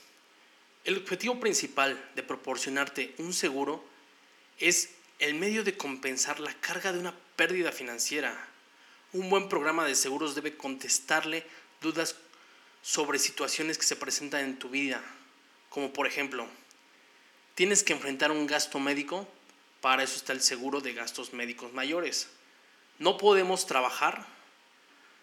El 0.84 0.98
objetivo 0.98 1.40
principal 1.40 2.10
de 2.14 2.22
proporcionarte 2.22 3.14
un 3.18 3.32
seguro 3.32 3.84
es 4.58 4.90
el 5.18 5.34
medio 5.34 5.64
de 5.64 5.76
compensar 5.76 6.38
la 6.38 6.54
carga 6.54 6.92
de 6.92 6.98
una 6.98 7.14
pérdida 7.36 7.72
financiera. 7.72 8.48
Un 9.12 9.30
buen 9.30 9.48
programa 9.48 9.86
de 9.86 9.94
seguros 9.94 10.34
debe 10.34 10.56
contestarle 10.56 11.46
dudas 11.80 12.16
sobre 12.82 13.18
situaciones 13.18 13.78
que 13.78 13.86
se 13.86 13.96
presentan 13.96 14.44
en 14.44 14.58
tu 14.58 14.68
vida, 14.68 15.02
como 15.74 15.92
por 15.92 16.06
ejemplo, 16.06 16.46
tienes 17.56 17.82
que 17.82 17.94
enfrentar 17.94 18.30
un 18.30 18.46
gasto 18.46 18.78
médico, 18.78 19.26
para 19.80 20.04
eso 20.04 20.14
está 20.14 20.32
el 20.32 20.40
seguro 20.40 20.80
de 20.80 20.92
gastos 20.92 21.32
médicos 21.32 21.72
mayores. 21.72 22.28
No 23.00 23.16
podemos 23.16 23.66
trabajar, 23.66 24.24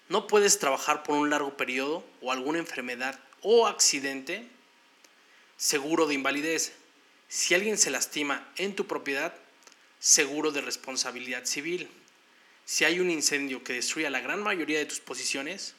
no 0.09 0.27
puedes 0.27 0.59
trabajar 0.59 1.03
por 1.03 1.17
un 1.17 1.29
largo 1.29 1.55
periodo 1.55 2.03
o 2.19 2.33
alguna 2.33 2.59
enfermedad 2.59 3.17
o 3.41 3.65
accidente, 3.65 4.45
seguro 5.55 6.05
de 6.05 6.15
invalidez. 6.15 6.73
Si 7.29 7.55
alguien 7.55 7.77
se 7.77 7.89
lastima 7.89 8.51
en 8.57 8.75
tu 8.75 8.87
propiedad, 8.87 9.33
seguro 9.99 10.51
de 10.51 10.59
responsabilidad 10.59 11.45
civil. 11.45 11.89
Si 12.65 12.83
hay 12.83 12.99
un 12.99 13.09
incendio 13.09 13.63
que 13.63 13.71
destruya 13.71 14.09
la 14.09 14.19
gran 14.19 14.43
mayoría 14.43 14.79
de 14.79 14.85
tus 14.85 14.99
posiciones, 14.99 15.75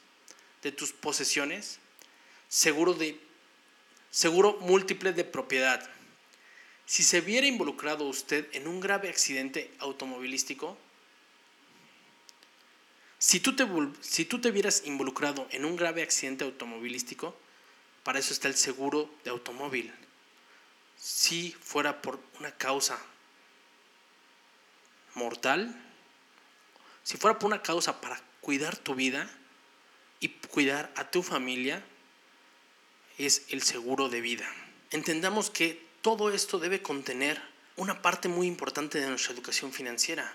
de 0.63 0.73
tus 0.73 0.93
posesiones, 0.93 1.79
seguro 2.49 2.95
de 2.95 3.21
seguro 4.13 4.59
múltiple 4.61 5.13
de 5.13 5.25
propiedad. 5.25 5.89
Si 6.87 7.03
se 7.03 7.23
viera 7.23 7.47
involucrado 7.47 8.05
usted 8.05 8.47
en 8.53 8.69
un 8.69 8.79
grave 8.79 9.09
accidente 9.09 9.73
automovilístico, 9.79 10.77
si 13.19 13.41
tú, 13.41 13.57
te, 13.57 13.67
si 14.01 14.25
tú 14.25 14.41
te 14.41 14.51
vieras 14.51 14.83
involucrado 14.85 15.49
en 15.51 15.65
un 15.65 15.77
grave 15.77 16.03
accidente 16.03 16.45
automovilístico, 16.45 17.35
para 18.05 18.19
eso 18.19 18.33
está 18.33 18.49
el 18.49 18.57
seguro 18.57 19.09
de 19.25 19.31
automóvil. 19.31 19.93
Si 20.99 21.53
fuera 21.61 22.03
por 22.03 22.21
una 22.39 22.53
causa 22.53 22.99
mortal, 25.15 25.75
si 27.03 27.17
fuera 27.17 27.39
por 27.39 27.47
una 27.47 27.63
causa 27.63 28.01
para 28.01 28.21
cuidar 28.41 28.77
tu 28.77 28.95
vida 28.95 29.31
y 30.21 30.29
cuidar 30.29 30.93
a 30.97 31.11
tu 31.11 31.23
familia, 31.23 31.83
es 33.19 33.43
el 33.49 33.63
seguro 33.63 34.09
de 34.09 34.21
vida. 34.21 34.49
Entendamos 34.91 35.51
que 35.51 35.83
todo 36.03 36.31
esto 36.31 36.59
debe 36.59 36.83
contener 36.83 37.41
una 37.77 38.03
parte 38.03 38.29
muy 38.29 38.47
importante 38.47 39.01
de 39.01 39.09
nuestra 39.09 39.33
educación 39.33 39.73
financiera, 39.73 40.35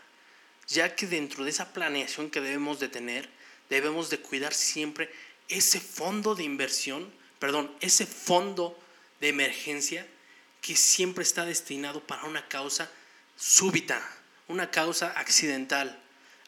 ya 0.68 0.96
que 0.96 1.08
dentro 1.08 1.44
de 1.44 1.52
esa 1.52 1.74
planeación 1.74 2.30
que 2.30 2.42
debemos 2.42 2.80
de 2.80 2.90
tener, 2.90 3.30
debemos 3.70 4.10
de 4.10 4.20
cuidar 4.20 4.54
siempre 4.54 5.12
ese 5.48 5.80
fondo 5.80 6.36
de 6.36 6.44
inversión, 6.44 7.12
perdón, 7.40 7.72
ese 7.80 8.06
fondo 8.06 8.78
de 9.20 9.30
emergencia 9.30 10.08
que 10.62 10.76
siempre 10.76 11.24
está 11.24 11.46
destinado 11.46 12.06
para 12.06 12.24
una 12.24 12.48
causa 12.48 12.90
súbita, 13.38 14.02
una 14.48 14.72
causa 14.72 15.12
accidental, 15.20 16.00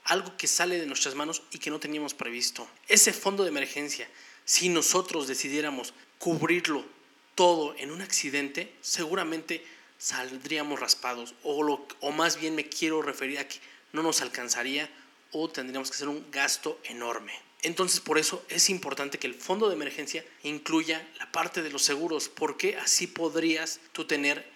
algo 0.06 0.36
que 0.38 0.48
sale 0.48 0.80
de 0.80 0.88
nuestras 0.88 1.16
manos 1.16 1.44
y 1.52 1.60
que 1.60 1.70
no 1.70 1.80
teníamos 1.80 2.14
previsto. 2.14 2.68
Ese 2.88 3.14
fondo 3.14 3.44
de 3.44 3.50
emergencia, 3.50 4.10
si 4.44 4.70
nosotros 4.70 5.28
decidiéramos 5.28 5.94
cubrirlo 6.20 6.86
todo 7.34 7.74
en 7.78 7.92
un 7.92 8.02
accidente, 8.02 8.76
seguramente 8.82 9.66
saldríamos 9.98 10.80
raspados. 10.80 11.34
O, 11.44 11.88
o 12.02 12.12
más 12.12 12.40
bien 12.40 12.54
me 12.54 12.70
quiero 12.70 13.02
referir 13.02 13.40
a 13.40 13.48
que 13.48 13.60
no 13.94 14.04
nos 14.04 14.22
alcanzaría 14.22 14.90
o 15.32 15.50
tendríamos 15.50 15.90
que 15.90 15.96
hacer 15.96 16.08
un 16.08 16.30
gasto 16.32 16.80
enorme. 16.84 17.34
Entonces 17.62 18.00
por 18.00 18.18
eso 18.18 18.44
es 18.50 18.70
importante 18.70 19.20
que 19.20 19.28
el 19.28 19.36
fondo 19.36 19.68
de 19.68 19.76
emergencia 19.76 20.26
incluya 20.44 21.06
la 21.18 21.32
parte 21.32 21.62
de 21.62 21.70
los 21.70 21.82
seguros, 21.82 22.30
porque 22.30 22.78
así 22.78 23.08
podrías 23.08 23.80
tú 23.92 24.06
tener 24.06 24.50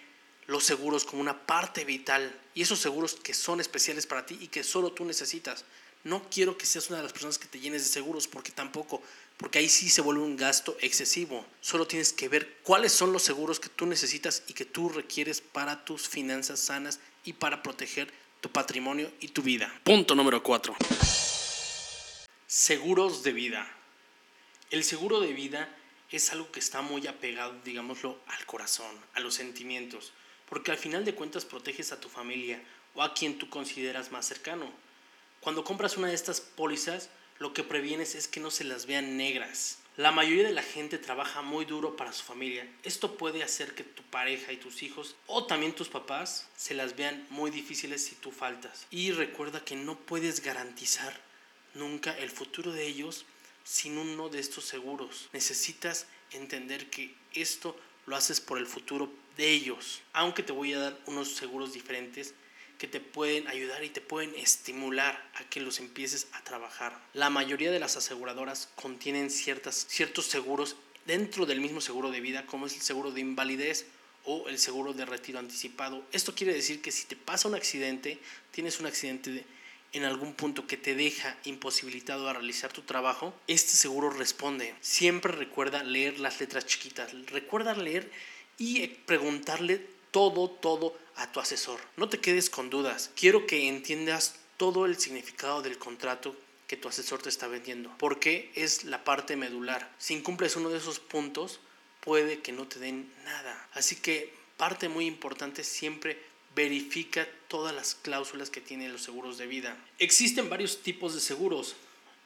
los 0.46 0.64
seguros 0.64 1.04
como 1.04 1.20
una 1.20 1.46
parte 1.46 1.84
vital 1.84 2.38
y 2.54 2.62
esos 2.62 2.78
seguros 2.78 3.14
que 3.14 3.34
son 3.34 3.60
especiales 3.60 4.06
para 4.06 4.26
ti 4.26 4.38
y 4.40 4.48
que 4.48 4.64
solo 4.64 4.92
tú 4.92 5.04
necesitas. 5.04 5.64
No 6.02 6.28
quiero 6.30 6.58
que 6.58 6.66
seas 6.66 6.88
una 6.88 6.98
de 6.98 7.04
las 7.04 7.12
personas 7.12 7.38
que 7.38 7.48
te 7.48 7.60
llenes 7.60 7.82
de 7.82 7.88
seguros 7.88 8.28
porque 8.28 8.52
tampoco, 8.52 9.02
porque 9.36 9.58
ahí 9.58 9.68
sí 9.68 9.90
se 9.90 10.00
vuelve 10.00 10.22
un 10.22 10.36
gasto 10.36 10.76
excesivo. 10.80 11.46
Solo 11.60 11.86
tienes 11.86 12.12
que 12.12 12.28
ver 12.28 12.58
cuáles 12.62 12.92
son 12.92 13.12
los 13.12 13.22
seguros 13.22 13.60
que 13.60 13.68
tú 13.68 13.86
necesitas 13.86 14.42
y 14.46 14.52
que 14.52 14.64
tú 14.64 14.88
requieres 14.88 15.40
para 15.40 15.84
tus 15.84 16.08
finanzas 16.08 16.60
sanas 16.60 17.00
y 17.24 17.34
para 17.34 17.62
proteger 17.62 18.12
tu 18.40 18.50
patrimonio 18.50 19.10
y 19.20 19.28
tu 19.28 19.42
vida. 19.42 19.72
Punto 19.84 20.14
número 20.14 20.42
4. 20.42 20.76
Seguros 22.46 23.22
de 23.22 23.32
vida. 23.32 23.70
El 24.70 24.84
seguro 24.84 25.20
de 25.20 25.32
vida 25.32 25.74
es 26.10 26.30
algo 26.30 26.50
que 26.52 26.60
está 26.60 26.82
muy 26.82 27.06
apegado, 27.06 27.54
digámoslo, 27.64 28.20
al 28.26 28.46
corazón, 28.46 28.94
a 29.14 29.20
los 29.20 29.34
sentimientos 29.34 30.12
porque 30.48 30.70
al 30.70 30.78
final 30.78 31.04
de 31.04 31.14
cuentas 31.14 31.44
proteges 31.44 31.92
a 31.92 32.00
tu 32.00 32.08
familia 32.08 32.62
o 32.94 33.02
a 33.02 33.14
quien 33.14 33.38
tú 33.38 33.48
consideras 33.48 34.12
más 34.12 34.26
cercano. 34.26 34.70
Cuando 35.40 35.64
compras 35.64 35.96
una 35.96 36.08
de 36.08 36.14
estas 36.14 36.40
pólizas, 36.40 37.10
lo 37.38 37.52
que 37.52 37.64
previenes 37.64 38.14
es 38.14 38.28
que 38.28 38.40
no 38.40 38.50
se 38.50 38.64
las 38.64 38.86
vean 38.86 39.16
negras. 39.16 39.78
La 39.96 40.10
mayoría 40.10 40.44
de 40.44 40.52
la 40.52 40.62
gente 40.62 40.98
trabaja 40.98 41.40
muy 41.42 41.64
duro 41.64 41.94
para 41.94 42.12
su 42.12 42.24
familia. 42.24 42.66
Esto 42.82 43.16
puede 43.16 43.44
hacer 43.44 43.74
que 43.74 43.84
tu 43.84 44.02
pareja 44.02 44.52
y 44.52 44.56
tus 44.56 44.82
hijos 44.82 45.14
o 45.26 45.46
también 45.46 45.72
tus 45.72 45.88
papás 45.88 46.48
se 46.56 46.74
las 46.74 46.96
vean 46.96 47.26
muy 47.30 47.52
difíciles 47.52 48.04
si 48.04 48.16
tú 48.16 48.32
faltas. 48.32 48.86
Y 48.90 49.12
recuerda 49.12 49.64
que 49.64 49.76
no 49.76 49.96
puedes 49.96 50.42
garantizar 50.42 51.20
nunca 51.74 52.16
el 52.18 52.30
futuro 52.30 52.72
de 52.72 52.86
ellos 52.86 53.24
sin 53.62 53.96
uno 53.98 54.28
de 54.28 54.40
estos 54.40 54.64
seguros. 54.64 55.28
Necesitas 55.32 56.06
entender 56.32 56.90
que 56.90 57.14
esto 57.32 57.78
lo 58.06 58.16
haces 58.16 58.40
por 58.40 58.58
el 58.58 58.66
futuro 58.66 59.12
de 59.36 59.50
ellos. 59.50 60.02
Aunque 60.12 60.42
te 60.42 60.52
voy 60.52 60.72
a 60.72 60.78
dar 60.78 60.98
unos 61.06 61.34
seguros 61.34 61.72
diferentes 61.72 62.34
que 62.78 62.88
te 62.88 63.00
pueden 63.00 63.48
ayudar 63.48 63.84
y 63.84 63.90
te 63.90 64.00
pueden 64.00 64.34
estimular 64.36 65.30
a 65.34 65.44
que 65.44 65.60
los 65.60 65.78
empieces 65.78 66.26
a 66.32 66.42
trabajar. 66.44 66.98
La 67.12 67.30
mayoría 67.30 67.70
de 67.70 67.78
las 67.78 67.96
aseguradoras 67.96 68.68
contienen 68.74 69.30
ciertas, 69.30 69.86
ciertos 69.88 70.26
seguros 70.26 70.76
dentro 71.06 71.46
del 71.46 71.60
mismo 71.60 71.80
seguro 71.80 72.10
de 72.10 72.20
vida, 72.20 72.46
como 72.46 72.66
es 72.66 72.74
el 72.74 72.82
seguro 72.82 73.10
de 73.10 73.20
invalidez 73.20 73.86
o 74.24 74.48
el 74.48 74.58
seguro 74.58 74.92
de 74.92 75.04
retiro 75.04 75.38
anticipado. 75.38 76.04
Esto 76.12 76.34
quiere 76.34 76.54
decir 76.54 76.80
que 76.80 76.92
si 76.92 77.06
te 77.06 77.16
pasa 77.16 77.48
un 77.48 77.54
accidente, 77.54 78.18
tienes 78.50 78.80
un 78.80 78.86
accidente 78.86 79.44
en 79.92 80.04
algún 80.04 80.34
punto 80.34 80.66
que 80.66 80.76
te 80.76 80.94
deja 80.94 81.36
imposibilitado 81.44 82.28
a 82.28 82.32
realizar 82.32 82.72
tu 82.72 82.82
trabajo, 82.82 83.32
este 83.46 83.76
seguro 83.76 84.10
responde. 84.10 84.74
Siempre 84.80 85.32
recuerda 85.32 85.84
leer 85.84 86.18
las 86.18 86.40
letras 86.40 86.66
chiquitas. 86.66 87.12
Recuerda 87.26 87.74
leer 87.74 88.10
y 88.58 88.86
preguntarle 88.88 89.86
todo, 90.14 90.48
todo 90.48 90.96
a 91.16 91.32
tu 91.32 91.40
asesor. 91.40 91.80
No 91.96 92.08
te 92.08 92.20
quedes 92.20 92.48
con 92.48 92.70
dudas. 92.70 93.10
Quiero 93.16 93.48
que 93.48 93.66
entiendas 93.66 94.36
todo 94.56 94.86
el 94.86 94.96
significado 94.96 95.60
del 95.60 95.76
contrato 95.76 96.36
que 96.68 96.76
tu 96.76 96.88
asesor 96.88 97.20
te 97.20 97.28
está 97.28 97.48
vendiendo, 97.48 97.92
porque 97.98 98.52
es 98.54 98.84
la 98.84 99.02
parte 99.02 99.34
medular. 99.34 99.92
Si 99.98 100.14
incumples 100.14 100.54
uno 100.54 100.68
de 100.70 100.78
esos 100.78 101.00
puntos, 101.00 101.58
puede 102.00 102.42
que 102.42 102.52
no 102.52 102.68
te 102.68 102.78
den 102.78 103.12
nada. 103.24 103.68
Así 103.72 103.96
que 103.96 104.32
parte 104.56 104.88
muy 104.88 105.06
importante 105.06 105.64
siempre 105.64 106.22
verifica 106.54 107.26
todas 107.48 107.74
las 107.74 107.96
cláusulas 107.96 108.50
que 108.50 108.60
tienen 108.60 108.92
los 108.92 109.02
seguros 109.02 109.36
de 109.36 109.48
vida. 109.48 109.76
Existen 109.98 110.48
varios 110.48 110.80
tipos 110.80 111.16
de 111.16 111.20
seguros 111.20 111.74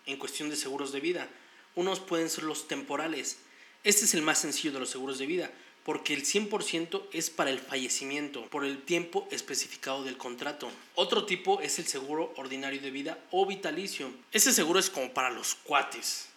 en 0.05 0.19
cuestión 0.19 0.51
de 0.51 0.57
seguros 0.57 0.93
de 0.93 1.01
vida. 1.01 1.27
Unos 1.75 2.01
pueden 2.01 2.29
ser 2.29 2.45
los 2.45 2.69
temporales. 2.69 3.39
Este 3.83 4.05
es 4.05 4.13
el 4.13 4.21
más 4.21 4.41
sencillo 4.41 4.73
de 4.73 4.81
los 4.81 4.91
seguros 4.91 5.19
de 5.19 5.25
vida 5.25 5.51
porque 5.89 6.13
el 6.13 6.23
100% 6.23 7.03
es 7.15 7.31
para 7.31 7.49
el 7.49 7.61
fallecimiento 7.61 8.45
por 8.51 8.67
el 8.67 8.83
tiempo 8.83 9.27
especificado 9.31 10.05
del 10.05 10.19
contrato. 10.19 10.71
Otro 10.95 11.25
tipo 11.25 11.63
es 11.63 11.79
el 11.79 11.87
seguro 11.87 12.35
ordinario 12.37 12.83
de 12.83 12.91
vida 12.91 13.19
o 13.31 13.47
vitalicio. 13.47 14.13
Este 14.31 14.53
seguro 14.53 14.79
es 14.81 14.91
como 14.91 15.15
para 15.15 15.31
los 15.31 15.55
cuates. 15.55 16.29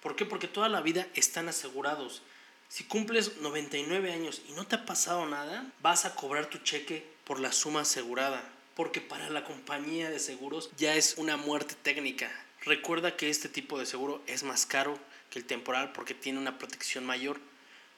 ¿Por 0.00 0.14
qué? 0.14 0.24
Porque 0.24 0.46
toda 0.46 0.68
la 0.68 0.82
vida 0.82 1.08
están 1.14 1.48
asegurados. 1.48 2.22
Si 2.68 2.84
cumples 2.84 3.38
99 3.38 4.12
años 4.12 4.42
y 4.48 4.52
no 4.52 4.68
te 4.68 4.76
ha 4.76 4.86
pasado 4.86 5.26
nada, 5.26 5.66
vas 5.82 6.04
a 6.04 6.14
cobrar 6.14 6.46
tu 6.46 6.58
cheque 6.58 7.04
por 7.24 7.40
la 7.40 7.50
suma 7.50 7.80
asegurada. 7.80 8.48
Porque 8.76 9.00
para 9.00 9.28
la 9.30 9.42
compañía 9.42 10.10
de 10.10 10.20
seguros 10.20 10.70
ya 10.76 10.94
es 10.94 11.14
una 11.16 11.36
muerte 11.36 11.74
técnica. 11.82 12.30
Recuerda 12.62 13.16
que 13.16 13.30
este 13.30 13.48
tipo 13.48 13.80
de 13.80 13.86
seguro 13.86 14.22
es 14.28 14.44
más 14.44 14.64
caro 14.64 14.96
que 15.30 15.40
el 15.40 15.44
temporal 15.44 15.90
porque 15.90 16.14
tiene 16.14 16.38
una 16.38 16.56
protección 16.56 17.04
mayor, 17.04 17.40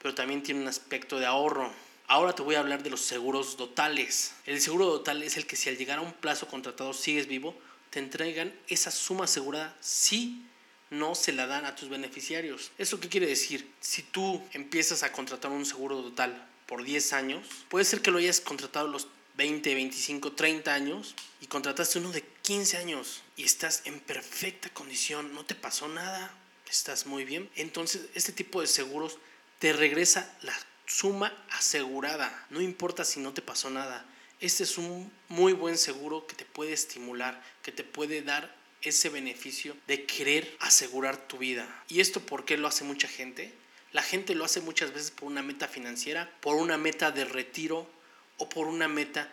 pero 0.00 0.14
también 0.14 0.42
tiene 0.42 0.60
un 0.60 0.68
aspecto 0.68 1.18
de 1.18 1.26
ahorro. 1.26 1.72
Ahora 2.06 2.34
te 2.34 2.42
voy 2.42 2.54
a 2.54 2.60
hablar 2.60 2.82
de 2.82 2.90
los 2.90 3.02
seguros 3.02 3.56
totales. 3.56 4.34
El 4.46 4.60
seguro 4.60 4.86
total 4.86 5.22
es 5.22 5.36
el 5.36 5.46
que 5.46 5.56
si 5.56 5.68
al 5.68 5.76
llegar 5.76 5.98
a 5.98 6.02
un 6.02 6.12
plazo 6.12 6.48
contratado 6.48 6.92
sigues 6.94 7.26
vivo, 7.26 7.54
te 7.90 7.98
entregan 7.98 8.52
esa 8.68 8.90
suma 8.90 9.24
asegurada 9.24 9.76
si 9.80 10.44
no 10.90 11.14
se 11.14 11.32
la 11.32 11.46
dan 11.46 11.66
a 11.66 11.74
tus 11.74 11.88
beneficiarios. 11.88 12.70
¿Eso 12.78 13.00
qué 13.00 13.08
quiere 13.08 13.26
decir? 13.26 13.70
Si 13.80 14.02
tú 14.02 14.42
empiezas 14.52 15.02
a 15.02 15.12
contratar 15.12 15.50
un 15.50 15.66
seguro 15.66 16.00
total 16.02 16.46
por 16.66 16.82
10 16.82 17.12
años, 17.12 17.46
puede 17.68 17.84
ser 17.84 18.00
que 18.00 18.10
lo 18.10 18.18
hayas 18.18 18.40
contratado 18.40 18.88
los 18.88 19.08
20, 19.36 19.74
25, 19.74 20.32
30 20.32 20.74
años 20.74 21.14
y 21.40 21.46
contrataste 21.46 21.98
uno 21.98 22.10
de 22.10 22.24
15 22.42 22.76
años 22.78 23.22
y 23.36 23.44
estás 23.44 23.82
en 23.84 24.00
perfecta 24.00 24.68
condición, 24.70 25.32
no 25.34 25.44
te 25.44 25.54
pasó 25.54 25.88
nada, 25.88 26.34
estás 26.68 27.06
muy 27.06 27.24
bien. 27.24 27.48
Entonces, 27.54 28.06
este 28.14 28.32
tipo 28.32 28.60
de 28.60 28.66
seguros 28.66 29.18
te 29.58 29.72
regresa 29.72 30.36
la 30.42 30.54
suma 30.86 31.32
asegurada, 31.50 32.46
no 32.50 32.60
importa 32.60 33.04
si 33.04 33.20
no 33.20 33.32
te 33.32 33.42
pasó 33.42 33.70
nada. 33.70 34.04
Este 34.40 34.62
es 34.62 34.78
un 34.78 35.12
muy 35.28 35.52
buen 35.52 35.76
seguro 35.76 36.26
que 36.26 36.36
te 36.36 36.44
puede 36.44 36.72
estimular, 36.72 37.42
que 37.62 37.72
te 37.72 37.84
puede 37.84 38.22
dar 38.22 38.56
ese 38.82 39.08
beneficio 39.08 39.76
de 39.88 40.06
querer 40.06 40.56
asegurar 40.60 41.26
tu 41.26 41.38
vida. 41.38 41.84
¿Y 41.88 42.00
esto 42.00 42.20
por 42.20 42.44
qué 42.44 42.56
lo 42.56 42.68
hace 42.68 42.84
mucha 42.84 43.08
gente? 43.08 43.52
La 43.92 44.02
gente 44.02 44.34
lo 44.34 44.44
hace 44.44 44.60
muchas 44.60 44.92
veces 44.92 45.10
por 45.10 45.26
una 45.26 45.42
meta 45.42 45.66
financiera, 45.66 46.30
por 46.40 46.56
una 46.56 46.78
meta 46.78 47.10
de 47.10 47.24
retiro 47.24 47.90
o 48.36 48.48
por 48.48 48.68
una 48.68 48.86
meta 48.86 49.32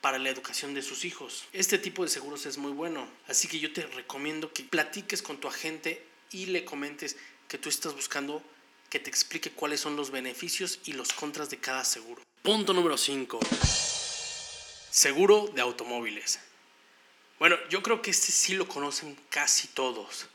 para 0.00 0.18
la 0.18 0.30
educación 0.30 0.74
de 0.74 0.82
sus 0.82 1.04
hijos. 1.04 1.44
Este 1.52 1.78
tipo 1.78 2.02
de 2.02 2.08
seguros 2.08 2.46
es 2.46 2.58
muy 2.58 2.72
bueno, 2.72 3.06
así 3.28 3.46
que 3.46 3.60
yo 3.60 3.72
te 3.72 3.82
recomiendo 3.82 4.52
que 4.52 4.64
platiques 4.64 5.22
con 5.22 5.38
tu 5.38 5.46
agente 5.46 6.04
y 6.32 6.46
le 6.46 6.64
comentes 6.64 7.16
que 7.46 7.58
tú 7.58 7.68
estás 7.68 7.94
buscando 7.94 8.42
que 8.90 8.98
te 8.98 9.08
explique 9.08 9.52
cuáles 9.52 9.80
son 9.80 9.96
los 9.96 10.10
beneficios 10.10 10.80
y 10.84 10.92
los 10.92 11.12
contras 11.12 11.48
de 11.48 11.58
cada 11.58 11.84
seguro. 11.84 12.22
Punto 12.42 12.72
número 12.72 12.98
5. 12.98 13.38
Seguro 14.90 15.48
de 15.54 15.62
automóviles. 15.62 16.40
Bueno, 17.38 17.56
yo 17.70 17.82
creo 17.82 18.02
que 18.02 18.10
este 18.10 18.32
sí 18.32 18.54
lo 18.54 18.66
conocen 18.66 19.16
casi 19.30 19.68
todos. 19.68 20.26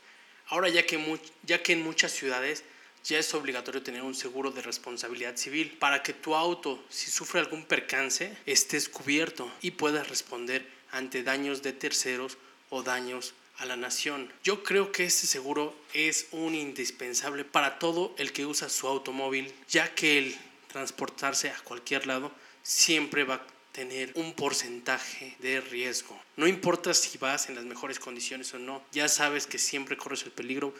Ahora 0.46 0.70
ya 0.70 0.86
que, 0.86 1.20
ya 1.42 1.62
que 1.62 1.74
en 1.74 1.82
muchas 1.82 2.12
ciudades 2.12 2.64
ya 3.04 3.18
es 3.18 3.34
obligatorio 3.34 3.82
tener 3.82 4.02
un 4.02 4.14
seguro 4.14 4.50
de 4.50 4.62
responsabilidad 4.62 5.36
civil 5.36 5.76
para 5.78 6.02
que 6.02 6.14
tu 6.14 6.34
auto, 6.34 6.82
si 6.88 7.10
sufre 7.10 7.40
algún 7.40 7.64
percance, 7.64 8.36
estés 8.46 8.88
cubierto 8.88 9.52
y 9.60 9.72
puedas 9.72 10.08
responder 10.08 10.66
ante 10.90 11.22
daños 11.22 11.62
de 11.62 11.72
terceros 11.72 12.38
o 12.70 12.82
daños 12.82 13.34
a 13.58 13.66
la 13.66 13.76
nación. 13.76 14.30
Yo 14.42 14.62
creo 14.62 14.92
que 14.92 15.04
este 15.04 15.26
seguro 15.26 15.74
es 15.92 16.28
un 16.32 16.54
indispensable 16.54 17.44
para 17.44 17.78
todo 17.78 18.14
el 18.18 18.32
que 18.32 18.46
usa 18.46 18.68
su 18.68 18.86
automóvil, 18.86 19.52
ya 19.68 19.94
que 19.94 20.18
el 20.18 20.36
transportarse 20.68 21.50
a 21.50 21.58
cualquier 21.60 22.06
lado 22.06 22.32
siempre 22.62 23.24
va 23.24 23.34
a 23.34 23.46
tener 23.72 24.12
un 24.14 24.32
porcentaje 24.34 25.36
de 25.40 25.60
riesgo. 25.60 26.18
No 26.36 26.46
importa 26.46 26.94
si 26.94 27.18
vas 27.18 27.48
en 27.48 27.54
las 27.54 27.64
mejores 27.64 27.98
condiciones 27.98 28.52
o 28.54 28.58
no, 28.58 28.82
ya 28.92 29.08
sabes 29.08 29.46
que 29.46 29.58
siempre 29.58 29.96
corres 29.96 30.22
el 30.24 30.32
peligro 30.32 30.74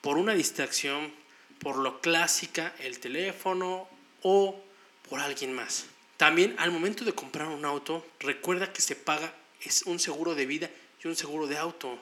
por 0.00 0.16
una 0.16 0.34
distracción, 0.34 1.12
por 1.58 1.76
lo 1.76 2.00
clásica, 2.00 2.74
el 2.78 3.00
teléfono 3.00 3.88
o 4.22 4.60
por 5.08 5.20
alguien 5.20 5.52
más. 5.52 5.86
También 6.16 6.54
al 6.58 6.70
momento 6.70 7.04
de 7.04 7.12
comprar 7.12 7.48
un 7.48 7.64
auto, 7.64 8.06
recuerda 8.20 8.72
que 8.72 8.80
se 8.80 8.96
paga 8.96 9.32
es 9.60 9.82
un 9.82 9.98
seguro 9.98 10.34
de 10.34 10.46
vida 10.46 10.70
y 11.02 11.08
un 11.08 11.16
seguro 11.16 11.46
de 11.46 11.58
auto. 11.58 11.98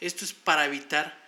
Esto 0.00 0.24
es 0.24 0.32
para 0.32 0.66
evitar 0.66 1.18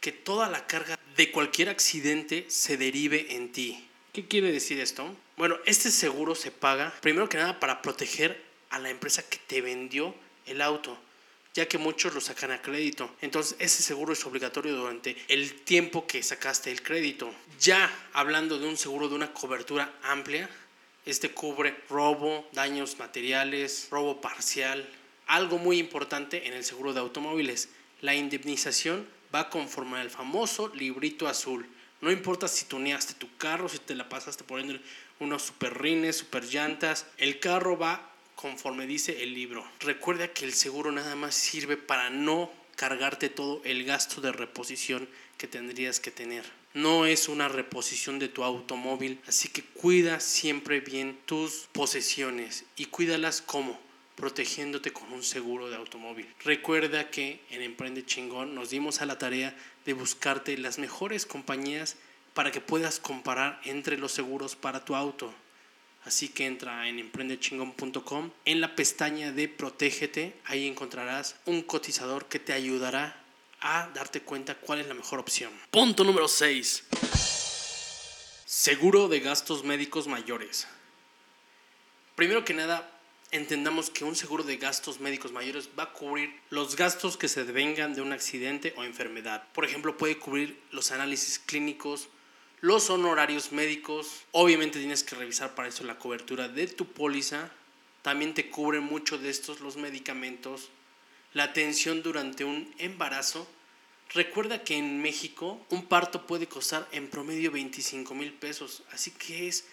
que 0.00 0.12
toda 0.12 0.48
la 0.48 0.66
carga 0.66 0.98
de 1.16 1.30
cualquier 1.30 1.68
accidente 1.68 2.46
se 2.48 2.76
derive 2.76 3.34
en 3.34 3.52
ti. 3.52 3.86
¿Qué 4.12 4.26
quiere 4.26 4.52
decir 4.52 4.80
esto? 4.80 5.14
Bueno, 5.36 5.56
este 5.66 5.90
seguro 5.90 6.34
se 6.34 6.50
paga 6.50 6.92
primero 7.00 7.28
que 7.28 7.38
nada 7.38 7.60
para 7.60 7.82
proteger 7.82 8.42
a 8.70 8.78
la 8.78 8.90
empresa 8.90 9.22
que 9.28 9.38
te 9.38 9.60
vendió 9.60 10.14
el 10.46 10.62
auto 10.62 10.98
ya 11.56 11.66
que 11.66 11.78
muchos 11.78 12.12
lo 12.12 12.20
sacan 12.20 12.50
a 12.50 12.60
crédito. 12.60 13.10
Entonces 13.22 13.56
ese 13.58 13.82
seguro 13.82 14.12
es 14.12 14.24
obligatorio 14.26 14.76
durante 14.76 15.16
el 15.28 15.54
tiempo 15.62 16.06
que 16.06 16.22
sacaste 16.22 16.70
el 16.70 16.82
crédito. 16.82 17.32
Ya 17.58 17.90
hablando 18.12 18.58
de 18.58 18.68
un 18.68 18.76
seguro 18.76 19.08
de 19.08 19.14
una 19.14 19.32
cobertura 19.32 19.90
amplia, 20.02 20.50
este 21.06 21.30
cubre 21.30 21.74
robo, 21.88 22.46
daños 22.52 22.98
materiales, 22.98 23.88
robo 23.90 24.20
parcial. 24.20 24.86
Algo 25.28 25.56
muy 25.56 25.78
importante 25.78 26.46
en 26.46 26.52
el 26.52 26.62
seguro 26.62 26.92
de 26.92 27.00
automóviles, 27.00 27.70
la 28.00 28.14
indemnización 28.14 29.06
va 29.34 29.50
conforme 29.50 29.98
al 29.98 30.10
famoso 30.10 30.68
librito 30.74 31.28
azul. 31.28 31.66
No 32.00 32.10
importa 32.10 32.48
si 32.48 32.66
tuneaste 32.66 33.14
tu 33.14 33.34
carro, 33.36 33.68
si 33.68 33.78
te 33.78 33.94
la 33.94 34.08
pasaste 34.08 34.44
poniendo 34.44 34.78
unos 35.18 35.42
super 35.42 35.80
rines, 35.80 36.16
super 36.16 36.44
llantas, 36.44 37.06
el 37.16 37.40
carro 37.40 37.78
va 37.78 38.10
conforme 38.34 38.86
dice 38.86 39.22
el 39.22 39.34
libro. 39.34 39.66
Recuerda 39.80 40.28
que 40.28 40.44
el 40.44 40.52
seguro 40.52 40.92
nada 40.92 41.16
más 41.16 41.34
sirve 41.34 41.76
para 41.76 42.10
no 42.10 42.50
cargarte 42.76 43.30
todo 43.30 43.62
el 43.64 43.84
gasto 43.84 44.20
de 44.20 44.32
reposición 44.32 45.08
que 45.38 45.46
tendrías 45.46 45.98
que 45.98 46.10
tener. 46.10 46.44
No 46.74 47.06
es 47.06 47.28
una 47.28 47.48
reposición 47.48 48.18
de 48.18 48.28
tu 48.28 48.44
automóvil, 48.44 49.18
así 49.26 49.48
que 49.48 49.62
cuida 49.62 50.20
siempre 50.20 50.80
bien 50.80 51.18
tus 51.24 51.68
posesiones 51.72 52.66
y 52.76 52.84
cuídalas 52.84 53.40
como 53.40 53.80
protegiéndote 54.16 54.92
con 54.92 55.12
un 55.12 55.22
seguro 55.22 55.70
de 55.70 55.76
automóvil. 55.76 56.26
Recuerda 56.42 57.10
que 57.10 57.40
en 57.50 57.62
Emprende 57.62 58.04
Chingón 58.04 58.54
nos 58.54 58.70
dimos 58.70 59.00
a 59.00 59.06
la 59.06 59.18
tarea 59.18 59.54
de 59.84 59.92
buscarte 59.92 60.58
las 60.58 60.78
mejores 60.78 61.26
compañías 61.26 61.96
para 62.34 62.50
que 62.50 62.60
puedas 62.60 62.98
comparar 62.98 63.60
entre 63.64 63.98
los 63.98 64.12
seguros 64.12 64.56
para 64.56 64.84
tu 64.84 64.96
auto. 64.96 65.32
Así 66.04 66.28
que 66.28 66.46
entra 66.46 66.88
en 66.88 66.98
emprendechingón.com. 66.98 68.30
En 68.44 68.60
la 68.60 68.74
pestaña 68.74 69.32
de 69.32 69.48
Protégete, 69.48 70.34
ahí 70.44 70.66
encontrarás 70.66 71.36
un 71.46 71.62
cotizador 71.62 72.26
que 72.26 72.38
te 72.38 72.52
ayudará 72.52 73.22
a 73.60 73.88
darte 73.94 74.20
cuenta 74.20 74.54
cuál 74.54 74.80
es 74.80 74.86
la 74.86 74.94
mejor 74.94 75.18
opción. 75.18 75.52
Punto 75.70 76.04
número 76.04 76.28
6. 76.28 76.84
Seguro 78.44 79.08
de 79.08 79.20
gastos 79.20 79.64
médicos 79.64 80.06
mayores. 80.06 80.68
Primero 82.14 82.44
que 82.44 82.54
nada, 82.54 82.95
entendamos 83.30 83.90
que 83.90 84.04
un 84.04 84.16
seguro 84.16 84.44
de 84.44 84.56
gastos 84.56 85.00
médicos 85.00 85.32
mayores 85.32 85.70
va 85.78 85.84
a 85.84 85.92
cubrir 85.92 86.34
los 86.50 86.76
gastos 86.76 87.16
que 87.16 87.28
se 87.28 87.44
devengan 87.44 87.94
de 87.94 88.02
un 88.02 88.12
accidente 88.12 88.72
o 88.76 88.84
enfermedad. 88.84 89.48
Por 89.52 89.64
ejemplo, 89.64 89.96
puede 89.96 90.18
cubrir 90.18 90.60
los 90.70 90.92
análisis 90.92 91.38
clínicos, 91.38 92.08
los 92.60 92.90
honorarios 92.90 93.52
médicos. 93.52 94.24
Obviamente 94.32 94.78
tienes 94.78 95.02
que 95.02 95.16
revisar 95.16 95.54
para 95.54 95.68
eso 95.68 95.84
la 95.84 95.98
cobertura 95.98 96.48
de 96.48 96.66
tu 96.68 96.86
póliza. 96.86 97.50
También 98.02 98.34
te 98.34 98.48
cubre 98.48 98.80
mucho 98.80 99.18
de 99.18 99.30
estos 99.30 99.60
los 99.60 99.76
medicamentos, 99.76 100.70
la 101.34 101.44
atención 101.44 102.02
durante 102.02 102.44
un 102.44 102.72
embarazo. 102.78 103.48
Recuerda 104.14 104.62
que 104.62 104.76
en 104.76 105.02
México 105.02 105.66
un 105.70 105.86
parto 105.86 106.26
puede 106.26 106.46
costar 106.46 106.86
en 106.92 107.10
promedio 107.10 107.50
25 107.50 108.14
mil 108.14 108.32
pesos, 108.32 108.84
así 108.92 109.10
que 109.10 109.48
es 109.48 109.66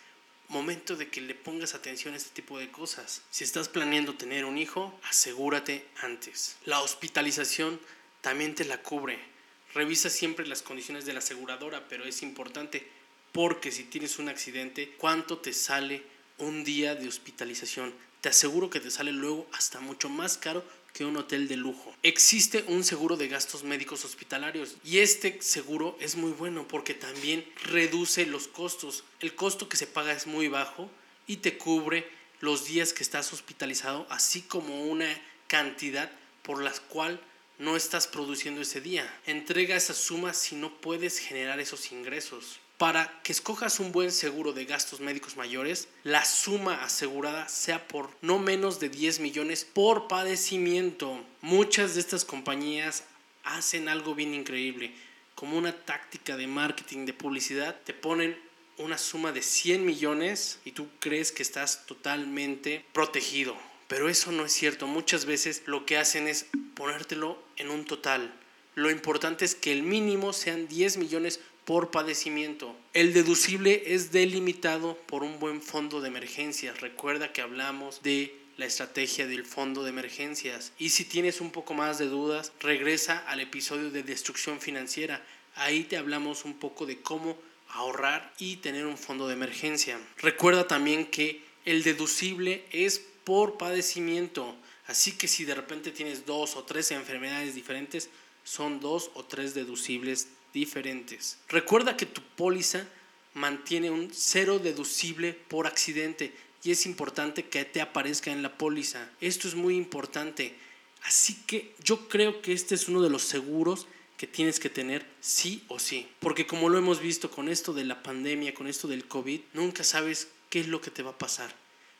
momento 0.50 0.96
de 0.96 1.10
que 1.10 1.22
le 1.22 1.36
pongas 1.36 1.74
atención 1.74 2.14
a 2.14 2.18
este 2.18 2.42
tipo 2.42 2.60
de 2.60 2.72
cosas. 2.72 3.22
Si 3.32 3.44
estás 3.44 3.70
planeando 3.70 4.16
tener 4.16 4.46
un 4.46 4.58
hijo, 4.58 5.00
asegúrate 5.10 5.88
antes. 6.02 6.58
La 6.66 6.82
hospitalización 6.82 7.80
también 8.22 8.56
te 8.56 8.66
la 8.66 8.82
cubre 8.82 9.34
Revisa 9.74 10.12
siempre 10.12 10.46
las 10.46 10.62
condiciones 10.62 11.06
de 11.06 11.14
la 11.14 11.20
aseguradora, 11.20 11.88
pero 11.90 12.06
es 12.06 12.22
importante 12.22 12.88
porque 13.32 13.72
si 13.72 13.86
tienes 13.86 14.20
un 14.20 14.30
accidente, 14.30 14.94
¿cuánto 14.98 15.40
te 15.40 15.52
sale 15.52 16.04
un 16.38 16.64
día 16.64 16.94
de 16.94 17.08
hospitalización? 17.08 17.92
Te 18.22 18.30
aseguro 18.30 18.70
que 18.70 18.80
te 18.80 18.92
sale 18.92 19.12
luego 19.12 19.48
hasta 19.52 19.80
mucho 19.80 20.10
más 20.10 20.38
caro 20.38 20.64
que 20.94 21.06
un 21.06 21.18
hotel 21.18 21.48
de 21.48 21.58
lujo. 21.58 21.94
Existe 22.04 22.64
un 22.68 22.84
seguro 22.84 23.18
de 23.18 23.28
gastos 23.28 23.64
médicos 23.64 24.06
hospitalarios 24.06 24.78
y 24.86 25.00
este 25.00 25.42
seguro 25.42 25.98
es 26.00 26.16
muy 26.16 26.32
bueno 26.32 26.68
porque 26.68 26.94
también 26.94 27.46
reduce 27.64 28.26
los 28.26 28.48
costos. 28.48 29.04
El 29.20 29.34
costo 29.36 29.68
que 29.68 29.78
se 29.78 29.88
paga 29.88 30.14
es 30.14 30.28
muy 30.28 30.48
bajo 30.48 30.90
y 31.26 31.38
te 31.38 31.58
cubre 31.58 32.08
los 32.40 32.66
días 32.66 32.94
que 32.94 33.04
estás 33.04 33.34
hospitalizado, 33.34 34.06
así 34.10 34.42
como 34.42 34.86
una 34.86 35.08
cantidad 35.48 36.12
por 36.44 36.62
la 36.62 36.72
cual 36.90 37.20
no 37.58 37.76
estás 37.76 38.08
produciendo 38.08 38.62
ese 38.62 38.82
día. 38.82 39.12
Entrega 39.26 39.76
esa 39.76 39.94
suma 39.94 40.34
si 40.34 40.56
no 40.56 40.80
puedes 40.82 41.18
generar 41.20 41.60
esos 41.60 41.92
ingresos. 41.92 42.60
Para 42.78 43.22
que 43.24 43.32
escojas 43.32 43.80
un 43.80 43.92
buen 43.92 44.12
seguro 44.12 44.52
de 44.52 44.66
gastos 44.66 45.00
médicos 45.00 45.38
mayores, 45.38 45.88
la 46.04 46.26
suma 46.26 46.84
asegurada 46.84 47.48
sea 47.48 47.88
por 47.88 48.10
no 48.22 48.40
menos 48.40 48.80
de 48.80 48.90
10 48.90 49.20
millones 49.20 49.64
por 49.64 50.08
padecimiento. 50.08 51.24
Muchas 51.42 51.94
de 51.94 52.02
estas 52.02 52.26
compañías 52.26 53.04
hacen 53.44 53.88
algo 53.90 54.16
bien 54.16 54.34
increíble. 54.34 54.94
Como 55.36 55.58
una 55.58 55.74
táctica 55.74 56.36
de 56.36 56.48
marketing, 56.48 57.06
de 57.06 57.14
publicidad, 57.14 57.80
te 57.86 57.94
ponen 57.94 58.38
una 58.78 58.98
suma 58.98 59.32
de 59.32 59.42
100 59.42 59.86
millones 59.86 60.60
y 60.66 60.72
tú 60.72 60.88
crees 61.00 61.32
que 61.32 61.44
estás 61.44 61.86
totalmente 61.86 62.84
protegido 62.92 63.56
pero 63.94 64.10
eso 64.10 64.32
no 64.32 64.44
es 64.44 64.52
cierto. 64.52 64.88
Muchas 64.88 65.26
veces 65.26 65.62
lo 65.68 65.86
que 65.86 65.98
hacen 66.00 66.28
es 66.28 66.48
ponértelo 66.74 67.38
en 67.58 67.70
un 67.70 67.86
total. 67.86 68.34
Lo 68.74 68.90
importante 68.90 69.46
es 69.46 69.54
que 69.54 69.72
el 69.72 69.84
mínimo 69.84 70.34
sean 70.34 70.68
10 70.68 70.98
millones 70.98 71.40
por 71.66 71.92
padecimiento. 71.92 72.76
El 72.94 73.14
deducible 73.14 73.84
es 73.88 74.12
delimitado 74.12 74.98
por 75.08 75.24
un 75.24 75.40
buen 75.40 75.62
fondo 75.62 76.02
de 76.02 76.10
emergencias. 76.10 76.82
Recuerda 76.82 77.32
que 77.32 77.42
hablamos 77.42 78.02
de 78.04 78.36
la 78.58 78.66
estrategia 78.66 79.28
del 79.28 79.46
fondo 79.46 79.84
de 79.84 79.90
emergencias. 79.90 80.74
Y 80.78 80.90
si 80.90 81.06
tienes 81.06 81.42
un 81.42 81.52
poco 81.52 81.74
más 81.74 81.98
de 81.98 82.08
dudas, 82.08 82.52
regresa 82.60 83.24
al 83.28 83.40
episodio 83.40 83.90
de 83.92 84.04
destrucción 84.04 84.60
financiera. 84.60 85.26
Ahí 85.56 85.84
te 85.84 85.98
hablamos 85.98 86.46
un 86.46 86.56
poco 86.56 86.86
de 86.86 87.02
cómo 87.02 87.38
ahorrar 87.70 88.34
y 88.38 88.58
tener 88.58 88.86
un 88.86 88.98
fondo 88.98 89.28
de 89.28 89.34
emergencia. 89.34 90.00
Recuerda 90.18 90.68
también 90.68 91.06
que 91.06 91.42
el 91.66 91.84
deducible 91.84 92.66
es 92.72 93.02
por 93.24 93.58
padecimiento. 93.58 94.56
Así 94.86 95.14
que 95.14 95.28
si 95.28 95.46
de 95.46 95.56
repente 95.56 95.92
tienes 95.92 96.26
dos 96.26 96.56
o 96.56 96.64
tres 96.64 96.92
enfermedades 96.92 97.56
diferentes, 97.56 98.10
son 98.44 98.80
dos 98.80 99.12
o 99.14 99.24
tres 99.24 99.54
deducibles 99.54 100.28
diferentes. 100.54 101.40
Recuerda 101.50 101.98
que 101.98 102.06
tu 102.06 102.22
póliza 102.22 102.88
mantiene 103.34 103.90
un 103.90 104.10
cero 104.14 104.60
deducible 104.60 105.34
por 105.34 105.68
accidente 105.68 106.34
y 106.64 106.72
es 106.72 106.86
importante 106.86 107.46
que 107.46 107.66
te 107.66 107.82
aparezca 107.82 108.32
en 108.32 108.44
la 108.44 108.58
póliza. 108.58 109.10
Esto 109.20 109.48
es 109.48 109.56
muy 109.56 109.76
importante. 109.76 110.56
Así 111.04 111.36
que 111.46 111.76
yo 111.84 112.08
creo 112.08 112.42
que 112.42 112.54
este 112.54 112.76
es 112.76 112.88
uno 112.88 113.02
de 113.02 113.10
los 113.10 113.24
seguros 113.24 113.88
que 114.16 114.28
tienes 114.28 114.60
que 114.60 114.70
tener 114.70 115.06
sí 115.20 115.66
o 115.68 115.80
sí. 115.80 116.08
Porque 116.20 116.48
como 116.48 116.70
lo 116.70 116.78
hemos 116.78 117.02
visto 117.02 117.30
con 117.30 117.50
esto 117.50 117.74
de 117.74 117.84
la 117.84 118.02
pandemia, 118.02 118.54
con 118.54 118.68
esto 118.68 118.88
del 118.88 119.06
COVID, 119.06 119.42
nunca 119.54 119.84
sabes 119.84 120.30
qué 120.50 120.62
es 120.62 120.68
lo 120.68 120.80
que 120.80 120.92
te 120.92 121.04
va 121.04 121.12
a 121.12 121.18
pasar. 121.18 121.54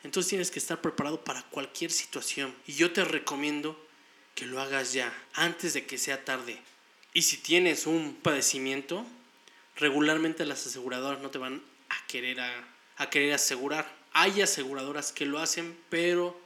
Entonces 0.04 0.30
tienes 0.30 0.52
que 0.52 0.60
estar 0.60 0.82
preparado 0.82 1.24
para 1.24 1.44
cualquier 1.50 1.92
situación. 1.92 2.56
Y 2.68 2.74
yo 2.74 2.94
te 2.94 3.04
recomiendo 3.04 3.78
que 4.36 4.46
lo 4.46 4.62
hagas 4.62 4.94
ya, 4.94 5.14
antes 5.34 5.74
de 5.74 5.86
que 5.86 5.98
sea 5.98 6.24
tarde. 6.24 6.60
Y 7.14 7.22
si 7.22 7.38
tienes 7.38 7.86
un 7.86 8.16
padecimiento, 8.16 9.06
regularmente 9.76 10.46
las 10.46 10.66
aseguradoras 10.66 11.22
no 11.22 11.30
te 11.30 11.38
van 11.38 11.62
a 11.90 12.08
querer, 12.08 12.40
a, 12.40 13.10
querer 13.12 13.34
asegurar. 13.34 13.92
Hay 14.14 14.42
aseguradoras 14.42 15.12
que 15.12 15.26
lo 15.26 15.40
hacen, 15.40 15.78
pero 15.90 16.40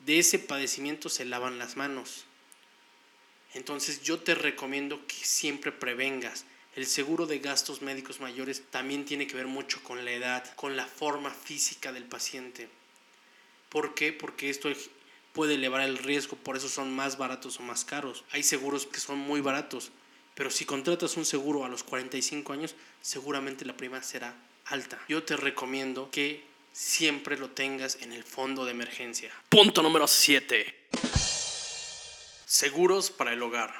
de 0.00 0.20
ese 0.20 0.38
padecimiento 0.38 1.08
se 1.08 1.24
lavan 1.24 1.58
las 1.58 1.76
manos. 1.76 2.24
Entonces 3.54 4.02
yo 4.02 4.20
te 4.20 4.34
recomiendo 4.34 5.04
que 5.06 5.16
siempre 5.16 5.72
prevengas. 5.72 6.44
El 6.74 6.86
seguro 6.86 7.26
de 7.26 7.40
gastos 7.40 7.82
médicos 7.82 8.20
mayores 8.20 8.62
también 8.70 9.04
tiene 9.04 9.26
que 9.26 9.36
ver 9.36 9.46
mucho 9.46 9.82
con 9.82 10.04
la 10.04 10.12
edad, 10.12 10.54
con 10.54 10.76
la 10.76 10.86
forma 10.86 11.30
física 11.30 11.92
del 11.92 12.04
paciente. 12.04 12.68
¿Por 13.68 13.94
qué? 13.94 14.12
Porque 14.12 14.48
esto 14.48 14.70
puede 15.32 15.54
elevar 15.54 15.82
el 15.82 15.98
riesgo, 15.98 16.36
por 16.36 16.56
eso 16.56 16.68
son 16.68 16.94
más 16.94 17.18
baratos 17.18 17.58
o 17.58 17.62
más 17.62 17.84
caros. 17.84 18.24
Hay 18.32 18.42
seguros 18.42 18.86
que 18.86 19.00
son 19.00 19.18
muy 19.18 19.40
baratos, 19.40 19.90
pero 20.34 20.50
si 20.50 20.64
contratas 20.64 21.16
un 21.16 21.24
seguro 21.24 21.64
a 21.64 21.68
los 21.68 21.82
45 21.82 22.52
años, 22.52 22.74
seguramente 23.00 23.64
la 23.64 23.76
prima 23.76 24.02
será 24.02 24.34
alta. 24.66 24.98
Yo 25.08 25.22
te 25.22 25.36
recomiendo 25.36 26.10
que 26.10 26.44
siempre 26.72 27.38
lo 27.38 27.50
tengas 27.50 27.98
en 28.00 28.12
el 28.12 28.24
fondo 28.24 28.64
de 28.64 28.70
emergencia. 28.70 29.32
Punto 29.48 29.82
número 29.82 30.06
7. 30.06 30.88
Seguros 32.46 33.10
para 33.10 33.32
el 33.32 33.42
hogar. 33.42 33.74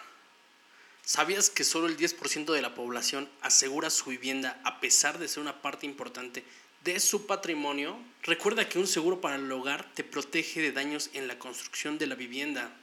¿Sabías 1.05 1.51
que 1.51 1.65
solo 1.65 1.89
el 1.89 1.97
10% 1.97 2.53
de 2.53 2.63
la 2.63 2.75
población 2.75 3.29
asegura 3.41 3.91
su 3.91 4.11
vivienda 4.11 4.61
a 4.65 4.81
pesar 4.81 5.19
de 5.19 5.29
ser 5.29 5.43
una 5.43 5.61
parte 5.61 5.85
importante 5.85 6.45
de 6.85 6.99
su 6.99 7.27
patrimonio, 7.27 7.97
recuerda 8.23 8.69
que 8.69 8.79
un 8.79 8.89
seguro 8.89 9.21
para 9.21 9.37
el 9.37 9.51
hogar 9.53 9.89
te 9.95 10.03
protege 10.03 10.61
de 10.61 10.73
daños 10.73 11.11
en 11.13 11.29
la 11.29 11.39
construcción 11.39 11.97
de 11.97 12.09
la 12.09 12.17
vivienda, 12.17 12.75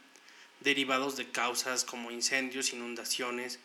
derivados 0.62 1.18
de 1.18 1.30
causas 1.30 1.84
como 1.84 2.10
incendios, 2.10 2.72
inundaciones, 2.72 3.60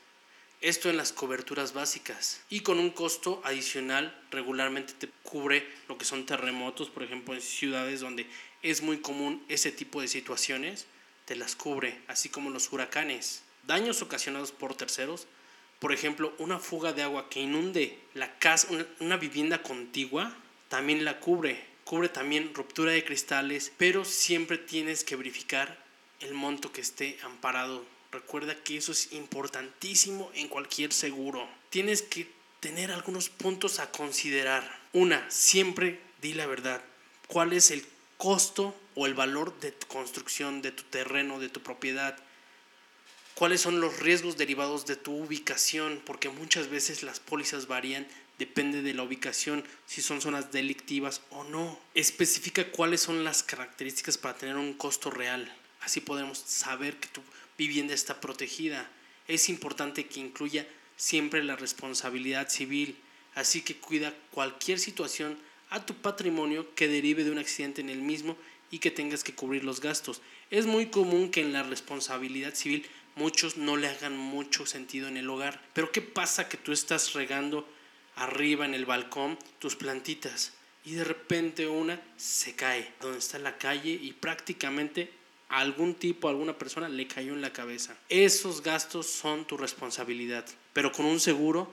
esto 0.60 0.88
en 0.88 0.96
las 0.96 1.12
coberturas 1.12 1.72
básicas 1.72 2.40
y 2.48 2.60
con 2.60 2.78
un 2.78 2.90
costo 2.90 3.42
adicional 3.44 4.18
regularmente 4.30 4.94
te 4.94 5.08
cubre 5.22 5.68
lo 5.88 5.98
que 5.98 6.04
son 6.04 6.26
terremotos, 6.26 6.90
por 6.90 7.02
ejemplo 7.02 7.34
en 7.34 7.40
ciudades 7.40 8.00
donde 8.00 8.26
es 8.62 8.80
muy 8.82 8.98
común 8.98 9.44
ese 9.48 9.70
tipo 9.70 10.00
de 10.00 10.08
situaciones, 10.08 10.86
te 11.26 11.36
las 11.36 11.54
cubre, 11.54 12.00
así 12.08 12.28
como 12.28 12.50
los 12.50 12.72
huracanes. 12.72 13.42
Daños 13.66 14.02
ocasionados 14.02 14.52
por 14.52 14.74
terceros 14.74 15.26
por 15.84 15.92
ejemplo, 15.92 16.32
una 16.38 16.58
fuga 16.58 16.94
de 16.94 17.02
agua 17.02 17.28
que 17.28 17.42
inunde 17.42 17.98
la 18.14 18.38
casa, 18.38 18.68
una, 19.00 19.18
vivienda 19.18 19.62
contigua, 19.62 20.34
también 20.70 21.04
la 21.04 21.20
cubre. 21.20 21.62
Cubre 21.84 22.08
también 22.08 22.54
ruptura 22.54 22.92
de 22.92 23.04
cristales, 23.04 23.70
pero 23.76 24.06
siempre 24.06 24.56
tienes 24.56 25.04
que 25.04 25.14
verificar 25.14 25.84
el 26.20 26.32
monto 26.32 26.72
que 26.72 26.80
esté 26.80 27.18
amparado. 27.22 27.84
Recuerda 28.10 28.56
que 28.64 28.78
eso 28.78 28.92
es 28.92 29.12
importantísimo 29.12 30.30
en 30.32 30.48
cualquier 30.48 30.90
seguro. 30.90 31.46
Tienes 31.68 32.00
que 32.00 32.30
tener 32.60 32.90
algunos 32.90 33.28
puntos 33.28 33.78
a 33.78 33.90
considerar. 33.90 34.80
Una, 34.94 35.30
siempre 35.30 36.00
di 36.22 36.32
la 36.32 36.46
verdad. 36.46 36.82
¿Cuál 37.26 37.52
es 37.52 37.70
el 37.70 37.84
costo 38.16 38.74
o 38.94 39.04
el 39.04 39.12
valor 39.12 39.60
de 39.60 39.72
tu 39.72 39.86
construcción, 39.88 40.62
de 40.62 40.72
tu 40.72 40.84
terreno, 40.84 41.40
de 41.40 41.50
tu 41.50 41.60
propiedad? 41.60 42.16
Cuáles 43.34 43.60
son 43.60 43.80
los 43.80 44.00
riesgos 44.00 44.36
derivados 44.36 44.86
de 44.86 44.96
tu 44.96 45.12
ubicación, 45.12 46.00
porque 46.04 46.28
muchas 46.28 46.68
veces 46.68 47.02
las 47.02 47.20
pólizas 47.20 47.66
varían, 47.66 48.06
depende 48.38 48.82
de 48.82 48.94
la 48.94 49.02
ubicación, 49.02 49.64
si 49.86 50.02
son 50.02 50.20
zonas 50.20 50.52
delictivas 50.52 51.20
o 51.30 51.44
no. 51.44 51.78
Especifica 51.94 52.70
cuáles 52.70 53.00
son 53.00 53.24
las 53.24 53.42
características 53.42 54.18
para 54.18 54.36
tener 54.36 54.56
un 54.56 54.74
costo 54.74 55.10
real. 55.10 55.52
Así 55.80 56.00
podemos 56.00 56.38
saber 56.38 56.96
que 56.96 57.08
tu 57.08 57.22
vivienda 57.58 57.94
está 57.94 58.20
protegida. 58.20 58.88
Es 59.28 59.48
importante 59.48 60.06
que 60.06 60.20
incluya 60.20 60.66
siempre 60.96 61.42
la 61.42 61.56
responsabilidad 61.56 62.48
civil, 62.48 62.96
así 63.34 63.62
que 63.62 63.76
cuida 63.76 64.14
cualquier 64.30 64.78
situación 64.78 65.36
a 65.70 65.84
tu 65.84 65.94
patrimonio 65.94 66.72
que 66.74 66.88
derive 66.88 67.24
de 67.24 67.30
un 67.30 67.38
accidente 67.38 67.80
en 67.80 67.90
el 67.90 68.00
mismo 68.00 68.36
y 68.70 68.78
que 68.78 68.90
tengas 68.90 69.24
que 69.24 69.34
cubrir 69.34 69.64
los 69.64 69.80
gastos. 69.80 70.20
Es 70.50 70.66
muy 70.66 70.86
común 70.86 71.30
que 71.30 71.40
en 71.40 71.52
la 71.52 71.62
responsabilidad 71.62 72.54
civil 72.54 72.86
muchos 73.16 73.56
no 73.56 73.76
le 73.76 73.88
hagan 73.88 74.16
mucho 74.16 74.66
sentido 74.66 75.08
en 75.08 75.16
el 75.16 75.28
hogar. 75.28 75.60
Pero 75.72 75.92
¿qué 75.92 76.02
pasa 76.02 76.48
que 76.48 76.56
tú 76.56 76.72
estás 76.72 77.12
regando 77.12 77.68
arriba 78.16 78.64
en 78.64 78.74
el 78.74 78.86
balcón 78.86 79.38
tus 79.58 79.76
plantitas 79.76 80.52
y 80.84 80.92
de 80.92 81.04
repente 81.04 81.66
una 81.66 82.00
se 82.16 82.54
cae 82.54 82.92
donde 83.00 83.18
está 83.18 83.38
la 83.38 83.58
calle 83.58 83.90
y 83.90 84.12
prácticamente 84.12 85.10
a 85.48 85.60
algún 85.60 85.94
tipo, 85.94 86.28
a 86.28 86.30
alguna 86.30 86.58
persona 86.58 86.88
le 86.88 87.06
cayó 87.06 87.32
en 87.32 87.42
la 87.42 87.52
cabeza? 87.52 87.96
Esos 88.08 88.62
gastos 88.62 89.06
son 89.06 89.46
tu 89.46 89.56
responsabilidad, 89.56 90.44
pero 90.72 90.92
con 90.92 91.06
un 91.06 91.20
seguro 91.20 91.72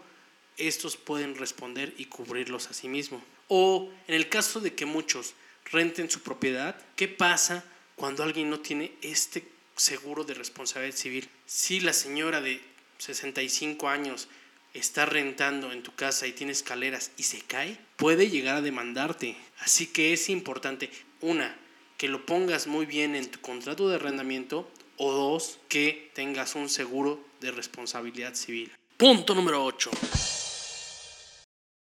estos 0.58 0.98
pueden 0.98 1.36
responder 1.36 1.94
y 1.98 2.06
cubrirlos 2.06 2.70
a 2.70 2.74
sí 2.74 2.88
mismo. 2.88 3.22
O 3.48 3.90
en 4.08 4.16
el 4.16 4.30
caso 4.30 4.60
de 4.60 4.74
que 4.74 4.86
muchos 4.86 5.34
renten 5.72 6.10
su 6.10 6.22
propiedad, 6.22 6.80
¿qué 6.96 7.08
pasa 7.08 7.64
cuando 7.96 8.24
alguien 8.24 8.50
no 8.50 8.60
tiene 8.60 8.94
este 9.02 9.51
seguro 9.82 10.24
de 10.24 10.36
responsabilidad 10.36 10.96
civil. 10.96 11.28
Si 11.46 11.80
la 11.80 11.94
señora 11.94 12.40
de 12.40 12.62
65 13.00 13.90
años 13.90 14.28
está 14.74 15.06
rentando 15.06 15.72
en 15.72 15.82
tu 15.82 15.94
casa 15.96 16.28
y 16.28 16.34
tiene 16.34 16.52
escaleras 16.54 17.12
y 17.18 17.24
se 17.24 17.42
cae, 17.42 17.78
puede 17.98 18.30
llegar 18.30 18.58
a 18.58 18.62
demandarte. 18.62 19.36
Así 19.60 19.88
que 19.88 20.14
es 20.14 20.30
importante, 20.30 20.92
una, 21.20 21.58
que 21.98 22.08
lo 22.08 22.26
pongas 22.26 22.68
muy 22.68 22.86
bien 22.86 23.16
en 23.16 23.30
tu 23.30 23.42
contrato 23.42 23.90
de 23.90 23.96
arrendamiento 23.96 24.70
o 24.98 25.12
dos, 25.12 25.60
que 25.68 26.12
tengas 26.14 26.54
un 26.54 26.70
seguro 26.70 27.24
de 27.40 27.52
responsabilidad 27.52 28.36
civil. 28.36 28.72
Punto 28.98 29.34
número 29.34 29.66
8. 29.66 29.90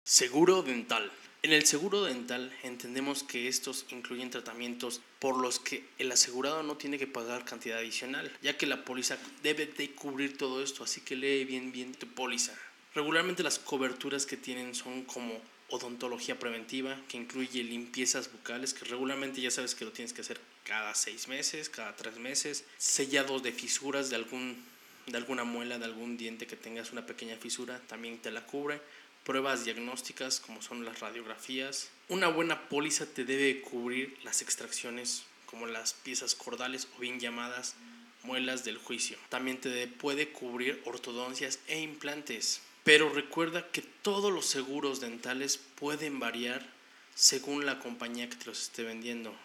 Seguro 0.04 0.62
dental. 0.62 1.12
En 1.48 1.54
el 1.54 1.66
seguro 1.66 2.04
dental 2.04 2.54
entendemos 2.64 3.24
que 3.24 3.48
estos 3.48 3.86
incluyen 3.92 4.30
tratamientos 4.30 5.00
por 5.20 5.38
los 5.38 5.60
que 5.60 5.86
el 5.98 6.12
asegurado 6.12 6.62
no 6.62 6.76
tiene 6.76 7.00
que 7.00 7.08
pagar 7.08 7.46
cantidad 7.46 7.78
adicional, 7.78 8.30
ya 8.42 8.58
que 8.58 8.66
la 8.66 8.84
póliza 8.84 9.18
debe 9.44 9.66
de 9.66 9.92
cubrir 9.92 10.38
todo 10.38 10.62
esto, 10.62 10.84
así 10.84 11.00
que 11.00 11.16
lee 11.16 11.46
bien 11.46 11.72
bien 11.72 11.94
tu 11.94 12.06
póliza. 12.06 12.54
Regularmente 12.94 13.44
las 13.44 13.60
coberturas 13.60 14.26
que 14.26 14.36
tienen 14.36 14.76
son 14.76 15.06
como 15.06 15.40
odontología 15.70 16.38
preventiva, 16.38 17.00
que 17.08 17.16
incluye 17.16 17.64
limpiezas 17.64 18.30
bucales, 18.30 18.74
que 18.74 18.84
regularmente 18.84 19.40
ya 19.40 19.50
sabes 19.50 19.74
que 19.74 19.86
lo 19.86 19.94
tienes 19.94 20.12
que 20.12 20.20
hacer 20.20 20.42
cada 20.66 20.96
seis 20.96 21.30
meses, 21.30 21.70
cada 21.70 21.96
tres 21.96 22.18
meses, 22.18 22.66
sellados 22.78 23.42
de 23.42 23.54
fisuras 23.54 24.10
de, 24.10 24.18
algún, 24.18 24.62
de 25.06 25.16
alguna 25.16 25.46
muela, 25.46 25.80
de 25.80 25.86
algún 25.86 26.18
diente 26.18 26.46
que 26.46 26.58
tengas 26.58 26.92
una 26.92 27.06
pequeña 27.06 27.38
fisura, 27.38 27.80
también 27.88 28.18
te 28.18 28.32
la 28.32 28.46
cubre 28.46 28.82
pruebas 29.28 29.66
diagnósticas 29.66 30.40
como 30.40 30.62
son 30.62 30.86
las 30.86 31.02
radiografías. 31.02 31.90
Una 32.08 32.30
buena 32.30 32.70
póliza 32.70 33.06
te 33.06 33.26
debe 33.26 33.60
cubrir 33.60 34.18
las 34.24 34.42
extracciones 34.42 35.26
como 35.46 35.68
las 35.68 35.92
piezas 35.92 36.34
cordales 36.34 36.88
o 36.96 37.02
bien 37.02 37.20
llamadas 37.20 37.76
muelas 38.24 38.64
del 38.64 38.78
juicio. 38.78 39.18
También 39.28 39.60
te 39.60 39.86
puede 39.88 40.30
cubrir 40.30 40.82
ortodoncias 40.86 41.60
e 41.68 41.82
implantes. 41.82 42.62
Pero 42.86 43.10
recuerda 43.10 43.70
que 43.70 43.82
todos 43.82 44.32
los 44.32 44.46
seguros 44.46 45.02
dentales 45.02 45.60
pueden 45.76 46.20
variar 46.20 46.66
según 47.14 47.66
la 47.66 47.80
compañía 47.80 48.30
que 48.30 48.38
te 48.38 48.46
los 48.46 48.62
esté 48.62 48.84
vendiendo. 48.84 49.36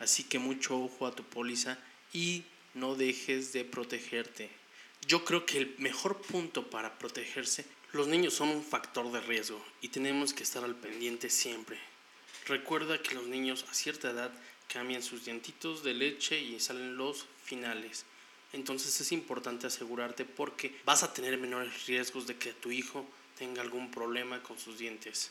Así 0.00 0.24
que 0.24 0.38
mucho 0.38 0.78
ojo 0.78 1.06
a 1.06 1.14
tu 1.14 1.24
póliza 1.24 1.78
y 2.12 2.44
no 2.74 2.94
dejes 2.94 3.54
de 3.54 3.64
protegerte. 3.64 4.50
Yo 5.06 5.24
creo 5.24 5.46
que 5.46 5.56
el 5.56 5.74
mejor 5.78 6.20
punto 6.20 6.68
para 6.68 6.98
protegerse, 6.98 7.64
los 7.94 8.08
niños 8.08 8.34
son 8.34 8.48
un 8.48 8.64
factor 8.64 9.10
de 9.12 9.20
riesgo 9.20 9.64
y 9.80 9.88
tenemos 9.88 10.34
que 10.34 10.42
estar 10.42 10.64
al 10.64 10.74
pendiente 10.74 11.30
siempre. 11.30 11.78
Recuerda 12.46 13.00
que 13.00 13.14
los 13.14 13.28
niños 13.28 13.64
a 13.70 13.74
cierta 13.74 14.10
edad 14.10 14.32
cambian 14.66 15.00
sus 15.00 15.24
dientitos 15.24 15.84
de 15.84 15.94
leche 15.94 16.40
y 16.40 16.58
salen 16.58 16.96
los 16.96 17.26
finales. 17.44 18.04
Entonces 18.52 19.00
es 19.00 19.12
importante 19.12 19.68
asegurarte 19.68 20.24
porque 20.24 20.74
vas 20.84 21.04
a 21.04 21.14
tener 21.14 21.38
menores 21.38 21.86
riesgos 21.86 22.26
de 22.26 22.36
que 22.36 22.52
tu 22.52 22.72
hijo 22.72 23.06
tenga 23.38 23.62
algún 23.62 23.92
problema 23.92 24.42
con 24.42 24.58
sus 24.58 24.76
dientes. 24.76 25.30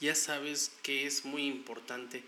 Ya 0.00 0.14
sabes 0.14 0.70
que 0.84 1.06
es 1.06 1.24
muy 1.24 1.46
importante 1.46 2.22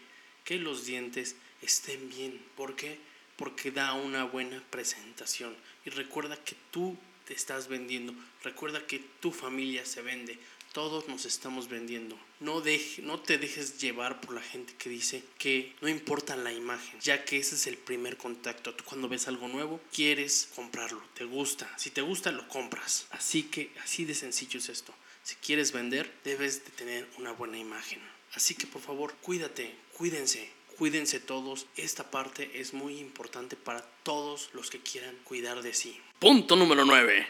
que 0.45 0.59
los 0.59 0.85
dientes 0.85 1.37
estén 1.63 2.09
bien. 2.09 2.45
¿Por 2.57 2.75
qué? 2.75 2.99
Porque 3.37 3.71
da 3.71 3.93
una 3.93 4.25
buena 4.25 4.61
presentación. 4.71 5.57
Y 5.85 5.91
recuerda 5.91 6.37
que 6.37 6.57
tú 6.73 6.97
te 7.27 7.35
estás 7.35 7.69
vendiendo. 7.69 8.15
Recuerda 8.43 8.87
que 8.87 9.01
tu 9.21 9.33
familia 9.33 9.85
se 9.85 10.01
vende. 10.01 10.39
Todos 10.73 11.09
nos 11.09 11.25
estamos 11.25 11.69
vendiendo. 11.69 12.19
No, 12.39 12.63
no 13.03 13.21
te 13.21 13.39
dejes 13.39 13.79
llevar 13.79 14.21
por 14.21 14.35
la 14.35 14.43
gente 14.43 14.75
que 14.75 14.91
dice 14.91 15.23
que 15.39 15.75
no 15.81 15.89
importa 15.89 16.37
la 16.37 16.53
imagen, 16.53 17.01
ya 17.01 17.25
que 17.25 17.39
ese 17.39 17.55
es 17.55 17.67
el 17.67 17.79
primer 17.79 18.17
contacto. 18.17 18.75
Tú 18.75 18.85
cuando 18.85 19.09
ves 19.09 19.27
algo 19.27 19.49
nuevo, 19.49 19.81
quieres 19.93 20.51
comprarlo, 20.55 21.03
te 21.15 21.25
gusta. 21.25 21.73
Si 21.79 21.91
te 21.91 22.03
gusta, 22.03 22.31
lo 22.31 22.47
compras. 22.49 23.07
Así 23.11 23.45
que 23.45 23.73
así 23.83 24.05
de 24.05 24.15
sencillo 24.15 24.59
es 24.59 24.69
esto. 24.69 24.95
Si 25.23 25.35
quieres 25.37 25.73
vender, 25.73 26.13
debes 26.25 26.65
de 26.65 26.71
tener 26.73 27.09
una 27.17 27.33
buena 27.33 27.59
imagen. 27.59 28.01
Así 28.35 28.55
que 28.55 28.67
por 28.67 28.83
favor, 28.83 29.15
cuídate, 29.23 29.75
cuídense, 29.95 30.51
cuídense 30.77 31.21
todos. 31.21 31.67
Esta 31.77 32.11
parte 32.11 32.61
es 32.61 32.75
muy 32.75 32.99
importante 32.99 33.57
para 33.57 33.83
todos 34.03 34.51
los 34.53 34.71
que 34.71 34.81
quieran 34.81 35.17
cuidar 35.25 35.63
de 35.63 35.75
sí. 35.75 36.01
Punto 36.19 36.57
número 36.57 36.85
9. 36.85 37.27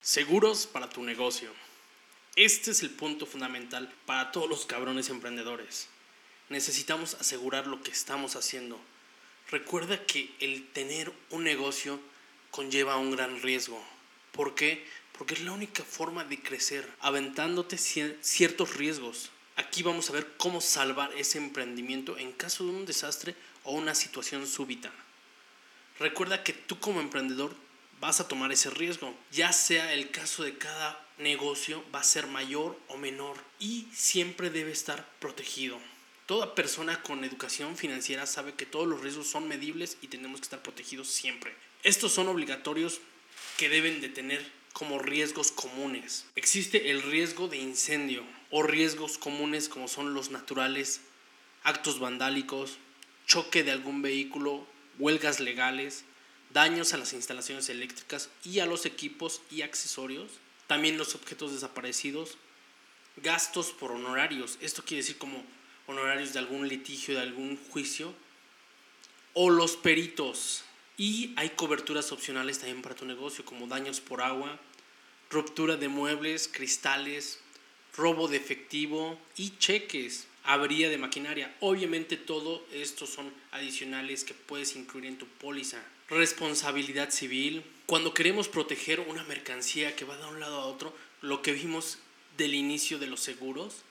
Seguros 0.00 0.66
para 0.66 0.88
tu 0.88 1.02
negocio. 1.02 1.50
Este 2.34 2.70
es 2.70 2.82
el 2.82 2.90
punto 2.90 3.26
fundamental 3.26 3.92
para 4.06 4.32
todos 4.32 4.48
los 4.48 4.64
cabrones 4.64 5.10
emprendedores. 5.10 5.88
Necesitamos 6.48 7.14
asegurar 7.14 7.66
lo 7.66 7.82
que 7.82 7.90
estamos 7.90 8.36
haciendo. 8.36 8.80
Recuerda 9.50 10.04
que 10.06 10.30
el 10.40 10.66
tener 10.68 11.12
un 11.30 11.44
negocio 11.44 12.00
conlleva 12.50 12.96
un 12.96 13.10
gran 13.10 13.42
riesgo. 13.42 13.82
¿Por 14.32 14.54
qué? 14.54 14.86
Porque 15.16 15.34
es 15.34 15.40
la 15.40 15.52
única 15.52 15.84
forma 15.84 16.24
de 16.24 16.40
crecer, 16.42 16.88
aventándote 17.00 17.76
ciertos 17.76 18.76
riesgos. 18.76 19.30
Aquí 19.62 19.84
vamos 19.84 20.10
a 20.10 20.12
ver 20.12 20.26
cómo 20.38 20.60
salvar 20.60 21.12
ese 21.16 21.38
emprendimiento 21.38 22.18
en 22.18 22.32
caso 22.32 22.64
de 22.64 22.70
un 22.70 22.84
desastre 22.84 23.36
o 23.62 23.72
una 23.72 23.94
situación 23.94 24.44
súbita. 24.48 24.90
Recuerda 26.00 26.42
que 26.42 26.52
tú 26.52 26.80
como 26.80 27.00
emprendedor 27.00 27.54
vas 28.00 28.18
a 28.18 28.26
tomar 28.26 28.50
ese 28.50 28.70
riesgo, 28.70 29.14
ya 29.30 29.52
sea 29.52 29.92
el 29.92 30.10
caso 30.10 30.42
de 30.42 30.58
cada 30.58 31.06
negocio 31.18 31.84
va 31.94 32.00
a 32.00 32.04
ser 32.04 32.26
mayor 32.26 32.76
o 32.88 32.96
menor 32.96 33.36
y 33.60 33.86
siempre 33.94 34.50
debe 34.50 34.72
estar 34.72 35.08
protegido. 35.20 35.78
Toda 36.26 36.56
persona 36.56 37.00
con 37.00 37.22
educación 37.24 37.76
financiera 37.76 38.26
sabe 38.26 38.54
que 38.54 38.66
todos 38.66 38.88
los 38.88 39.00
riesgos 39.00 39.28
son 39.28 39.46
medibles 39.46 39.96
y 40.02 40.08
tenemos 40.08 40.40
que 40.40 40.46
estar 40.46 40.62
protegidos 40.62 41.06
siempre. 41.06 41.54
Estos 41.84 42.12
son 42.12 42.26
obligatorios 42.26 43.00
que 43.58 43.68
deben 43.68 44.00
de 44.00 44.08
tener 44.08 44.44
como 44.72 44.98
riesgos 44.98 45.52
comunes. 45.52 46.26
Existe 46.34 46.90
el 46.90 47.02
riesgo 47.02 47.46
de 47.46 47.58
incendio 47.58 48.24
o 48.52 48.62
riesgos 48.62 49.18
comunes 49.18 49.68
como 49.68 49.88
son 49.88 50.14
los 50.14 50.30
naturales, 50.30 51.00
actos 51.64 51.98
vandálicos, 51.98 52.76
choque 53.26 53.64
de 53.64 53.72
algún 53.72 54.02
vehículo, 54.02 54.66
huelgas 54.98 55.40
legales, 55.40 56.04
daños 56.52 56.92
a 56.92 56.98
las 56.98 57.14
instalaciones 57.14 57.70
eléctricas 57.70 58.28
y 58.44 58.60
a 58.60 58.66
los 58.66 58.84
equipos 58.84 59.40
y 59.50 59.62
accesorios, 59.62 60.32
también 60.66 60.98
los 60.98 61.14
objetos 61.14 61.52
desaparecidos, 61.52 62.36
gastos 63.16 63.72
por 63.72 63.90
honorarios, 63.90 64.58
esto 64.60 64.84
quiere 64.84 65.02
decir 65.02 65.16
como 65.16 65.42
honorarios 65.86 66.34
de 66.34 66.38
algún 66.38 66.68
litigio, 66.68 67.14
de 67.14 67.22
algún 67.22 67.58
juicio, 67.70 68.14
o 69.34 69.50
los 69.50 69.76
peritos. 69.76 70.64
Y 70.98 71.32
hay 71.36 71.50
coberturas 71.50 72.12
opcionales 72.12 72.58
también 72.58 72.82
para 72.82 72.94
tu 72.94 73.06
negocio, 73.06 73.44
como 73.44 73.66
daños 73.66 74.00
por 74.00 74.20
agua, 74.20 74.60
ruptura 75.30 75.76
de 75.76 75.88
muebles, 75.88 76.48
cristales, 76.48 77.41
robo 77.96 78.28
de 78.28 78.36
efectivo 78.36 79.18
y 79.36 79.56
cheques, 79.58 80.26
avería 80.44 80.88
de 80.88 80.98
maquinaria. 80.98 81.54
Obviamente 81.60 82.16
todo 82.16 82.64
esto 82.72 83.06
son 83.06 83.32
adicionales 83.50 84.24
que 84.24 84.34
puedes 84.34 84.76
incluir 84.76 85.06
en 85.06 85.18
tu 85.18 85.26
póliza. 85.26 85.82
Responsabilidad 86.08 87.10
civil, 87.10 87.64
cuando 87.86 88.14
queremos 88.14 88.48
proteger 88.48 89.00
una 89.00 89.24
mercancía 89.24 89.96
que 89.96 90.04
va 90.04 90.16
de 90.16 90.26
un 90.26 90.40
lado 90.40 90.60
a 90.60 90.66
otro, 90.66 90.94
lo 91.20 91.42
que 91.42 91.52
vimos 91.52 91.98
del 92.36 92.54
inicio 92.54 92.98
de 92.98 93.06
los 93.06 93.20
seguros, 93.20 93.82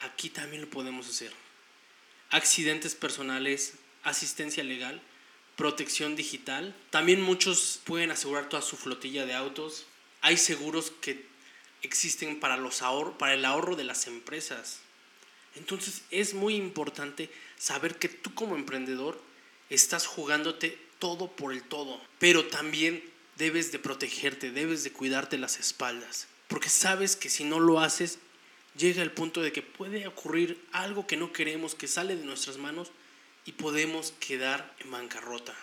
aquí 0.00 0.30
también 0.30 0.62
lo 0.62 0.70
podemos 0.70 1.08
hacer. 1.08 1.32
Accidentes 2.30 2.94
personales, 2.94 3.74
asistencia 4.02 4.64
legal, 4.64 5.00
protección 5.56 6.16
digital. 6.16 6.74
También 6.90 7.20
muchos 7.20 7.80
pueden 7.84 8.10
asegurar 8.10 8.48
toda 8.48 8.62
su 8.62 8.76
flotilla 8.76 9.26
de 9.26 9.34
autos. 9.34 9.86
Hay 10.20 10.36
seguros 10.36 10.92
que 11.00 11.26
existen 11.86 12.38
para, 12.40 12.56
los 12.56 12.82
para 13.18 13.34
el 13.34 13.44
ahorro 13.44 13.76
de 13.76 13.84
las 13.84 14.06
empresas. 14.06 14.80
Entonces 15.54 16.02
es 16.10 16.34
muy 16.34 16.54
importante 16.54 17.30
saber 17.56 17.98
que 17.98 18.08
tú 18.08 18.34
como 18.34 18.56
emprendedor 18.56 19.20
estás 19.70 20.06
jugándote 20.06 20.78
todo 20.98 21.28
por 21.28 21.52
el 21.52 21.62
todo, 21.62 22.00
pero 22.18 22.46
también 22.46 23.02
debes 23.36 23.72
de 23.72 23.78
protegerte, 23.78 24.50
debes 24.50 24.84
de 24.84 24.92
cuidarte 24.92 25.38
las 25.38 25.58
espaldas, 25.58 26.28
porque 26.48 26.68
sabes 26.68 27.16
que 27.16 27.28
si 27.28 27.44
no 27.44 27.60
lo 27.60 27.80
haces, 27.80 28.18
llega 28.76 29.02
el 29.02 29.12
punto 29.12 29.42
de 29.42 29.52
que 29.52 29.62
puede 29.62 30.06
ocurrir 30.06 30.62
algo 30.72 31.06
que 31.06 31.16
no 31.16 31.32
queremos, 31.32 31.74
que 31.74 31.88
sale 31.88 32.16
de 32.16 32.24
nuestras 32.24 32.58
manos 32.58 32.90
y 33.44 33.52
podemos 33.52 34.12
quedar 34.20 34.74
en 34.80 34.90
bancarrota 34.90 35.54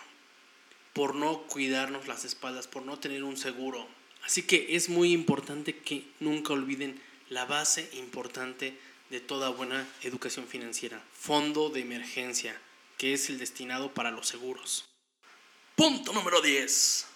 por 0.92 1.14
no 1.14 1.42
cuidarnos 1.42 2.06
las 2.06 2.24
espaldas, 2.24 2.68
por 2.68 2.84
no 2.84 2.98
tener 2.98 3.24
un 3.24 3.36
seguro. 3.36 3.86
Así 4.24 4.42
que 4.42 4.74
es 4.74 4.88
muy 4.88 5.12
importante 5.12 5.76
que 5.76 6.04
nunca 6.20 6.54
olviden 6.54 7.00
la 7.28 7.44
base 7.44 7.90
importante 7.94 8.76
de 9.10 9.20
toda 9.20 9.50
buena 9.50 9.86
educación 10.02 10.46
financiera, 10.46 11.02
fondo 11.12 11.68
de 11.68 11.80
emergencia, 11.80 12.58
que 12.96 13.12
es 13.12 13.28
el 13.28 13.38
destinado 13.38 13.92
para 13.92 14.10
los 14.10 14.26
seguros. 14.26 14.86
Punto 15.76 16.12
número 16.12 16.40
10. 16.40 17.06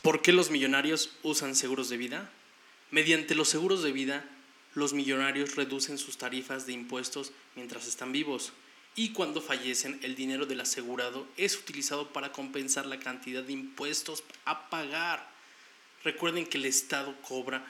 ¿Por 0.00 0.22
qué 0.22 0.32
los 0.32 0.50
millonarios 0.50 1.10
usan 1.22 1.54
seguros 1.54 1.88
de 1.90 1.98
vida? 1.98 2.30
Mediante 2.90 3.34
los 3.34 3.48
seguros 3.48 3.82
de 3.82 3.92
vida, 3.92 4.24
los 4.74 4.94
millonarios 4.94 5.56
reducen 5.56 5.98
sus 5.98 6.16
tarifas 6.16 6.66
de 6.66 6.72
impuestos 6.72 7.32
mientras 7.54 7.86
están 7.86 8.12
vivos 8.12 8.52
y 8.94 9.10
cuando 9.10 9.40
fallecen 9.40 9.98
el 10.02 10.14
dinero 10.14 10.46
del 10.46 10.60
asegurado 10.60 11.26
es 11.36 11.56
utilizado 11.56 12.12
para 12.12 12.32
compensar 12.32 12.86
la 12.86 12.98
cantidad 12.98 13.42
de 13.42 13.52
impuestos 13.52 14.22
a 14.44 14.68
pagar. 14.68 15.30
Recuerden 16.04 16.46
que 16.46 16.58
el 16.58 16.66
Estado 16.66 17.14
cobra 17.22 17.64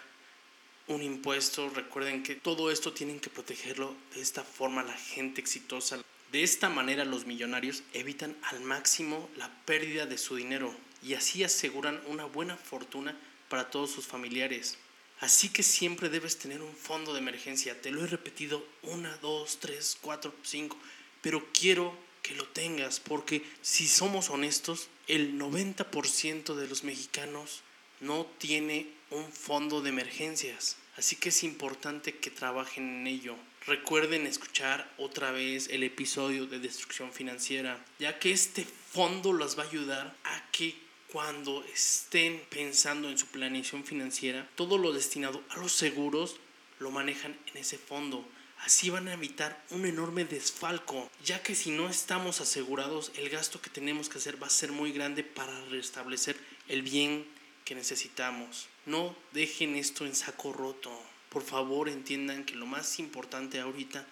un 0.88 1.02
impuesto, 1.02 1.70
recuerden 1.70 2.22
que 2.22 2.34
todo 2.34 2.70
esto 2.70 2.92
tienen 2.92 3.20
que 3.20 3.30
protegerlo 3.30 3.94
de 4.14 4.20
esta 4.20 4.42
forma 4.42 4.82
la 4.82 4.96
gente 4.96 5.40
exitosa. 5.40 6.02
De 6.32 6.42
esta 6.42 6.68
manera 6.68 7.04
los 7.04 7.26
millonarios 7.26 7.82
evitan 7.92 8.36
al 8.42 8.60
máximo 8.60 9.28
la 9.36 9.50
pérdida 9.64 10.06
de 10.06 10.18
su 10.18 10.36
dinero 10.36 10.74
y 11.02 11.14
así 11.14 11.44
aseguran 11.44 12.00
una 12.06 12.24
buena 12.24 12.56
fortuna 12.56 13.16
para 13.48 13.70
todos 13.70 13.90
sus 13.90 14.06
familiares. 14.06 14.78
Así 15.20 15.50
que 15.50 15.62
siempre 15.62 16.08
debes 16.08 16.38
tener 16.38 16.62
un 16.62 16.74
fondo 16.74 17.12
de 17.12 17.20
emergencia. 17.20 17.80
Te 17.80 17.92
lo 17.92 18.02
he 18.02 18.08
repetido 18.08 18.66
una, 18.82 19.16
dos, 19.18 19.58
tres, 19.60 19.96
cuatro, 20.00 20.34
cinco, 20.42 20.76
pero 21.22 21.48
quiero 21.52 21.96
que 22.22 22.34
lo 22.34 22.46
tengas 22.46 23.00
porque 23.00 23.42
si 23.62 23.88
somos 23.88 24.30
honestos, 24.30 24.88
el 25.08 25.38
90% 25.38 26.54
de 26.54 26.68
los 26.68 26.84
mexicanos 26.84 27.62
no 28.00 28.26
tiene 28.38 28.88
un 29.10 29.32
fondo 29.32 29.80
de 29.80 29.90
emergencias. 29.90 30.76
Así 30.96 31.16
que 31.16 31.30
es 31.30 31.42
importante 31.42 32.18
que 32.18 32.30
trabajen 32.30 33.00
en 33.00 33.06
ello. 33.06 33.36
Recuerden 33.66 34.26
escuchar 34.26 34.92
otra 34.98 35.30
vez 35.30 35.68
el 35.68 35.84
episodio 35.84 36.46
de 36.46 36.58
destrucción 36.58 37.12
financiera, 37.12 37.82
ya 37.98 38.18
que 38.18 38.32
este 38.32 38.64
fondo 38.64 39.32
las 39.32 39.58
va 39.58 39.62
a 39.62 39.68
ayudar 39.68 40.16
a 40.24 40.50
que 40.50 40.74
cuando 41.10 41.64
estén 41.72 42.42
pensando 42.50 43.08
en 43.08 43.18
su 43.18 43.26
planeación 43.26 43.84
financiera, 43.84 44.48
todo 44.54 44.78
lo 44.78 44.92
destinado 44.92 45.42
a 45.50 45.58
los 45.58 45.72
seguros 45.72 46.36
lo 46.78 46.90
manejan 46.90 47.38
en 47.46 47.58
ese 47.58 47.78
fondo. 47.78 48.26
Así 48.64 48.90
van 48.90 49.08
a 49.08 49.14
evitar 49.14 49.60
un 49.70 49.86
enorme 49.86 50.24
desfalco, 50.24 51.10
ya 51.24 51.42
que 51.42 51.56
si 51.56 51.72
no 51.72 51.88
estamos 51.88 52.40
asegurados, 52.40 53.10
el 53.16 53.28
gasto 53.28 53.60
que 53.60 53.70
tenemos 53.70 54.08
que 54.08 54.18
hacer 54.18 54.40
va 54.40 54.46
a 54.46 54.50
ser 54.50 54.70
muy 54.70 54.92
grande 54.92 55.24
para 55.24 55.64
restablecer 55.66 56.36
el 56.68 56.82
bien 56.82 57.26
que 57.64 57.74
necesitamos. 57.74 58.68
No 58.86 59.16
dejen 59.32 59.74
esto 59.74 60.06
en 60.06 60.14
saco 60.14 60.52
roto. 60.52 60.96
Por 61.28 61.42
favor 61.42 61.88
entiendan 61.88 62.44
que 62.44 62.54
lo 62.54 62.66
más 62.66 63.00
importante 63.00 63.58
ahorita 63.58 64.06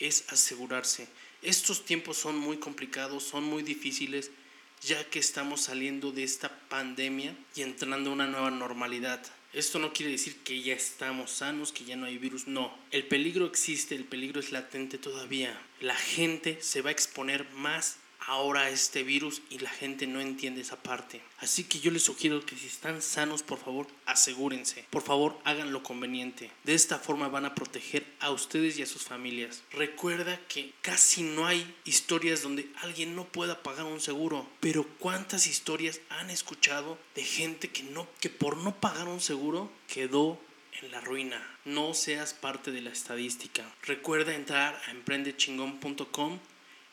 es 0.00 0.24
asegurarse. 0.30 1.06
Estos 1.40 1.84
tiempos 1.84 2.16
son 2.16 2.36
muy 2.36 2.56
complicados, 2.58 3.22
son 3.22 3.44
muy 3.44 3.62
difíciles 3.62 4.32
ya 4.80 5.08
que 5.10 5.20
estamos 5.20 5.60
saliendo 5.60 6.10
de 6.10 6.24
esta 6.24 6.48
pandemia 6.68 7.36
y 7.54 7.62
entrando 7.62 8.10
a 8.10 8.14
una 8.14 8.26
nueva 8.26 8.50
normalidad. 8.50 9.24
Esto 9.52 9.78
no 9.78 9.92
quiere 9.92 10.12
decir 10.12 10.38
que 10.38 10.62
ya 10.62 10.72
estamos 10.72 11.30
sanos, 11.30 11.72
que 11.72 11.84
ya 11.84 11.94
no 11.94 12.06
hay 12.06 12.16
virus, 12.16 12.46
no. 12.46 12.74
El 12.90 13.04
peligro 13.04 13.44
existe, 13.44 13.94
el 13.94 14.04
peligro 14.04 14.40
es 14.40 14.50
latente 14.50 14.96
todavía. 14.96 15.60
La 15.80 15.94
gente 15.94 16.58
se 16.62 16.80
va 16.80 16.88
a 16.88 16.92
exponer 16.92 17.46
más 17.50 17.98
ahora 18.26 18.70
este 18.70 19.02
virus 19.02 19.42
y 19.50 19.58
la 19.58 19.70
gente 19.70 20.06
no 20.06 20.20
entiende 20.20 20.60
esa 20.60 20.82
parte. 20.82 21.20
Así 21.38 21.64
que 21.64 21.80
yo 21.80 21.90
les 21.90 22.04
sugiero 22.04 22.44
que 22.44 22.56
si 22.56 22.66
están 22.66 23.02
sanos, 23.02 23.42
por 23.42 23.58
favor, 23.58 23.86
asegúrense. 24.06 24.86
Por 24.90 25.02
favor, 25.02 25.38
hagan 25.44 25.72
lo 25.72 25.82
conveniente. 25.82 26.50
De 26.64 26.74
esta 26.74 26.98
forma 26.98 27.28
van 27.28 27.44
a 27.44 27.54
proteger 27.54 28.06
a 28.20 28.30
ustedes 28.30 28.78
y 28.78 28.82
a 28.82 28.86
sus 28.86 29.02
familias. 29.02 29.62
Recuerda 29.72 30.40
que 30.48 30.72
casi 30.82 31.22
no 31.22 31.46
hay 31.46 31.74
historias 31.84 32.42
donde 32.42 32.70
alguien 32.82 33.16
no 33.16 33.24
pueda 33.24 33.62
pagar 33.62 33.84
un 33.84 34.00
seguro, 34.00 34.48
pero 34.60 34.86
cuántas 34.98 35.46
historias 35.46 36.00
han 36.08 36.30
escuchado 36.30 36.98
de 37.14 37.24
gente 37.24 37.70
que 37.70 37.82
no 37.82 38.06
que 38.20 38.30
por 38.30 38.56
no 38.56 38.80
pagar 38.80 39.08
un 39.08 39.20
seguro 39.20 39.70
quedó 39.88 40.38
en 40.80 40.90
la 40.90 41.00
ruina. 41.00 41.40
No 41.64 41.94
seas 41.94 42.34
parte 42.34 42.72
de 42.72 42.82
la 42.82 42.90
estadística. 42.90 43.64
Recuerda 43.82 44.34
entrar 44.34 44.80
a 44.86 44.90
emprendechingón.com 44.90 46.38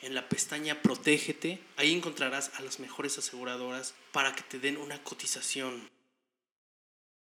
en 0.01 0.15
la 0.15 0.27
pestaña 0.29 0.81
Protégete, 0.81 1.59
ahí 1.77 1.93
encontrarás 1.93 2.51
a 2.57 2.61
las 2.61 2.79
mejores 2.79 3.17
aseguradoras 3.17 3.93
para 4.11 4.33
que 4.33 4.43
te 4.43 4.59
den 4.59 4.77
una 4.77 5.01
cotización. 5.03 5.89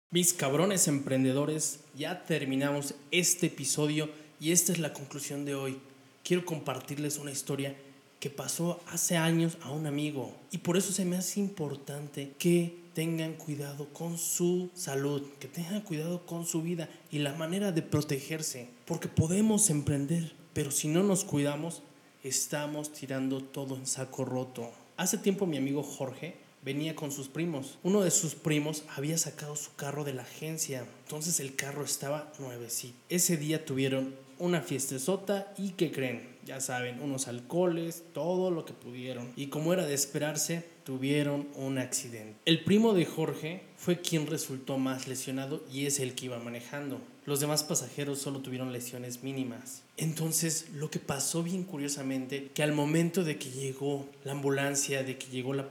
Mis 0.10 0.34
cabrones 0.34 0.88
emprendedores, 0.88 1.79
ya 1.95 2.25
terminamos 2.25 2.95
este 3.12 3.47
episodio 3.47 4.10
y 4.39 4.51
esta 4.51 4.71
es 4.71 4.79
la 4.79 4.93
conclusión 4.93 5.45
de 5.45 5.55
hoy. 5.55 5.79
Quiero 6.23 6.45
compartirles 6.45 7.17
una 7.17 7.31
historia 7.31 7.75
que 8.19 8.29
pasó 8.29 8.81
hace 8.88 9.17
años 9.17 9.57
a 9.62 9.71
un 9.71 9.88
amigo 9.88 10.38
y 10.51 10.60
por 10.60 10.77
eso 10.77 10.91
se 10.91 11.05
me 11.05 11.17
hace 11.17 11.39
importante 11.39 12.34
que 12.38 12.81
tengan 12.93 13.34
cuidado 13.34 13.88
con 13.93 14.17
su 14.17 14.69
salud, 14.73 15.23
que 15.39 15.47
tengan 15.47 15.81
cuidado 15.81 16.25
con 16.25 16.45
su 16.45 16.62
vida 16.62 16.89
y 17.10 17.19
la 17.19 17.34
manera 17.34 17.71
de 17.71 17.81
protegerse, 17.81 18.69
porque 18.86 19.07
podemos 19.07 19.69
emprender, 19.69 20.34
pero 20.53 20.71
si 20.71 20.88
no 20.88 21.03
nos 21.03 21.23
cuidamos, 21.23 21.84
estamos 22.23 22.91
tirando 22.91 23.41
todo 23.41 23.75
en 23.75 23.86
saco 23.86 24.25
roto. 24.25 24.71
Hace 24.97 25.17
tiempo 25.17 25.45
mi 25.45 25.57
amigo 25.57 25.84
Jorge 25.84 26.36
venía 26.63 26.95
con 26.95 27.12
sus 27.12 27.27
primos. 27.27 27.79
Uno 27.84 28.01
de 28.01 28.12
sus 28.12 28.36
primos 28.36 28.84
había 28.95 29.17
sacado 29.17 29.55
su 29.55 29.73
carro 29.75 30.03
de 30.03 30.13
la 30.13 30.23
agencia, 30.23 30.86
entonces 31.03 31.39
el 31.39 31.55
carro 31.55 31.84
estaba 31.84 32.31
nuevecito. 32.39 32.97
Ese 33.10 33.38
día 33.38 33.65
tuvieron 33.65 34.15
una 34.38 34.62
fiestezota 34.62 35.53
y 35.57 35.71
¿qué 35.71 35.91
creen? 35.91 36.29
Ya 36.45 36.60
saben, 36.60 37.01
unos 37.01 37.27
alcoholes, 37.27 38.03
todo 38.13 38.49
lo 38.49 38.65
que 38.65 38.73
pudieron. 38.73 39.31
Y 39.36 39.47
como 39.47 39.73
era 39.73 39.86
de 39.86 39.93
esperarse, 39.93 40.65
tuvieron 40.84 41.47
un 41.55 41.77
accidente. 41.77 42.39
El 42.45 42.63
primo 42.63 42.93
de 42.93 43.05
Jorge 43.05 43.62
fue 43.82 44.00
quien 44.00 44.28
resultó 44.28 44.78
más 44.78 45.08
lesionado 45.08 45.63
y 45.74 45.88
es 45.88 46.00
el 46.00 46.13
que 46.13 46.26
iba 46.26 46.38
manejando. 46.38 47.02
Los 47.26 47.39
demás 47.39 47.63
pasajeros 47.63 48.20
solo 48.20 48.39
tuvieron 48.39 48.72
lesiones 48.72 49.24
mínimas. 49.24 49.82
Entonces, 49.98 50.67
lo 50.76 50.91
que 50.91 51.00
pasó 51.00 51.41
bien 51.41 51.63
curiosamente, 51.63 52.52
que 52.54 52.62
al 52.62 52.74
momento 52.74 53.24
de 53.24 53.39
que 53.39 53.50
llegó 53.50 54.08
la 54.24 54.34
ambulancia, 54.34 55.02
de 55.02 55.17
que 55.17 55.32
llegó 55.32 55.56
la, 55.56 55.67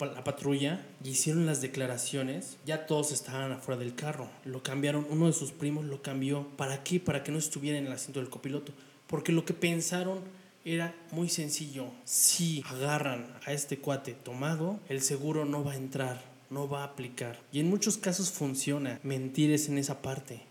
la, 0.00 0.24
patrulla 0.24 0.84
y 1.04 1.10
hicieron 1.10 1.46
las 1.46 1.60
declaraciones, 1.60 2.56
ya 2.66 2.86
todos 2.86 3.12
estaban 3.12 3.52
afuera 3.52 3.78
del 3.80 3.94
carro. 3.94 4.28
Lo 4.44 4.64
cambiaron, 4.64 5.06
uno 5.08 5.28
de 5.28 5.32
sus 5.32 5.52
primos 5.52 5.84
lo 5.84 6.02
cambió. 6.02 6.48
¿Para 6.56 6.82
qué? 6.82 6.98
Para 6.98 7.22
que 7.22 7.30
no 7.30 7.38
estuviera 7.38 7.78
en 7.78 7.86
el 7.86 7.92
asiento 7.92 8.18
del 8.18 8.28
copiloto. 8.28 8.72
Porque 9.06 9.30
lo 9.30 9.44
que 9.44 9.54
pensaron 9.54 10.18
era 10.64 10.96
muy 11.12 11.28
sencillo. 11.28 11.86
Si 12.04 12.64
agarran 12.66 13.26
a 13.46 13.52
este 13.52 13.78
cuate 13.78 14.14
tomado, 14.14 14.80
el 14.88 15.00
seguro 15.00 15.44
no 15.44 15.62
va 15.62 15.72
a 15.72 15.76
entrar, 15.76 16.31
no 16.52 16.68
va 16.68 16.82
a 16.82 16.86
aplicar. 16.86 17.40
Y 17.50 17.60
en 17.60 17.70
muchos 17.70 17.96
casos 17.96 18.30
funciona. 18.30 19.00
Mentir 19.02 19.50
es 19.50 19.68
en 19.68 19.78
esa 19.78 20.02
parte. 20.02 20.42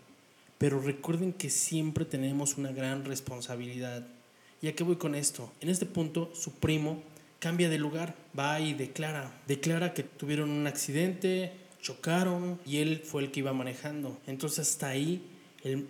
Pero 0.58 0.80
recuerden 0.80 1.32
que 1.32 1.50
siempre 1.50 2.04
tenemos 2.04 2.58
una 2.58 2.72
gran 2.72 3.04
responsabilidad. 3.04 4.06
¿Y 4.60 4.68
a 4.68 4.74
qué 4.74 4.84
voy 4.84 4.96
con 4.96 5.14
esto? 5.14 5.52
En 5.60 5.68
este 5.68 5.86
punto, 5.86 6.30
su 6.34 6.52
primo 6.52 7.02
cambia 7.38 7.68
de 7.68 7.78
lugar, 7.78 8.14
va 8.38 8.60
y 8.60 8.74
declara. 8.74 9.32
Declara 9.48 9.94
que 9.94 10.04
tuvieron 10.04 10.50
un 10.50 10.66
accidente, 10.66 11.52
chocaron 11.80 12.60
y 12.64 12.78
él 12.78 13.02
fue 13.04 13.22
el 13.22 13.32
que 13.32 13.40
iba 13.40 13.52
manejando. 13.52 14.18
Entonces 14.26 14.70
hasta 14.70 14.88
ahí, 14.88 15.26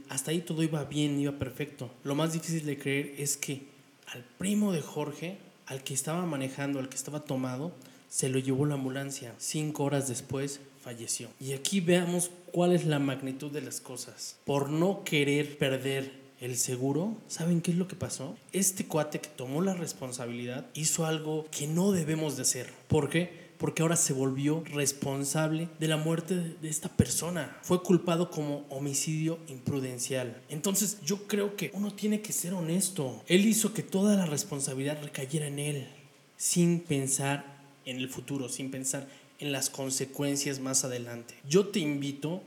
hasta 0.09 0.31
ahí 0.31 0.41
todo 0.41 0.63
iba 0.63 0.83
bien, 0.85 1.21
iba 1.21 1.33
perfecto. 1.33 1.91
Lo 2.05 2.15
más 2.15 2.33
difícil 2.33 2.65
de 2.65 2.79
creer 2.79 3.15
es 3.19 3.37
que 3.37 3.67
al 4.07 4.25
primo 4.39 4.73
de 4.73 4.81
Jorge, 4.81 5.37
al 5.67 5.85
que 5.85 5.93
estaba 5.93 6.25
manejando, 6.25 6.79
al 6.79 6.89
que 6.89 6.97
estaba 6.97 7.21
tomado, 7.21 7.73
se 8.13 8.29
lo 8.29 8.39
llevó 8.39 8.67
la 8.67 8.75
ambulancia. 8.75 9.35
Cinco 9.39 9.85
horas 9.85 10.07
después 10.07 10.61
falleció. 10.83 11.31
Y 11.41 11.55
aquí 11.55 11.81
veamos 11.81 12.31
cuál 12.53 12.75
es 12.75 12.85
la 12.85 12.99
magnitud 12.99 13.51
de 13.51 13.63
las 13.63 13.81
cosas. 13.81 14.37
Por 14.45 14.69
no 14.69 15.03
querer 15.03 15.57
perder 15.57 16.13
el 16.39 16.59
seguro, 16.59 17.17
¿saben 17.27 17.63
qué 17.63 17.71
es 17.71 17.79
lo 17.79 17.89
que 17.89 17.97
pasó? 17.97 18.37
Este 18.53 18.85
cuate 18.85 19.19
que 19.19 19.31
tomó 19.31 19.63
la 19.63 19.73
responsabilidad 19.73 20.67
hizo 20.75 21.07
algo 21.07 21.47
que 21.51 21.67
no 21.67 21.93
debemos 21.93 22.37
de 22.37 22.43
hacer. 22.43 22.71
¿Por 22.87 23.09
qué? 23.09 23.51
Porque 23.57 23.81
ahora 23.81 23.97
se 23.97 24.13
volvió 24.13 24.63
responsable 24.67 25.71
de 25.81 25.89
la 25.89 25.97
muerte 25.97 26.35
de 26.35 26.69
esta 26.69 26.91
persona. 26.91 27.57
Fue 27.63 27.83
culpado 27.83 28.31
como 28.31 28.67
homicidio 28.69 29.39
imprudencial. 29.49 30.43
Entonces 30.51 30.99
yo 31.03 31.27
creo 31.27 31.57
que 31.57 31.71
uno 31.73 31.95
tiene 31.95 32.21
que 32.21 32.35
ser 32.35 32.53
honesto. 32.53 33.23
Él 33.27 33.47
hizo 33.47 33.73
que 33.73 33.83
toda 33.83 34.17
la 34.17 34.27
responsabilidad 34.27 35.03
recayera 35.03 35.47
en 35.47 35.59
él, 35.59 35.89
sin 36.37 36.81
pensar 36.81 37.52
en 37.85 37.99
el 37.99 38.09
futuro, 38.09 38.49
sin 38.49 38.71
pensar 38.71 39.09
en 39.39 39.53
las 39.53 39.71
consecuencias 39.71 40.61
más 40.61 40.85
adelante. 40.85 41.35
Yo 41.49 41.69
te 41.69 41.81
invito 41.81 42.43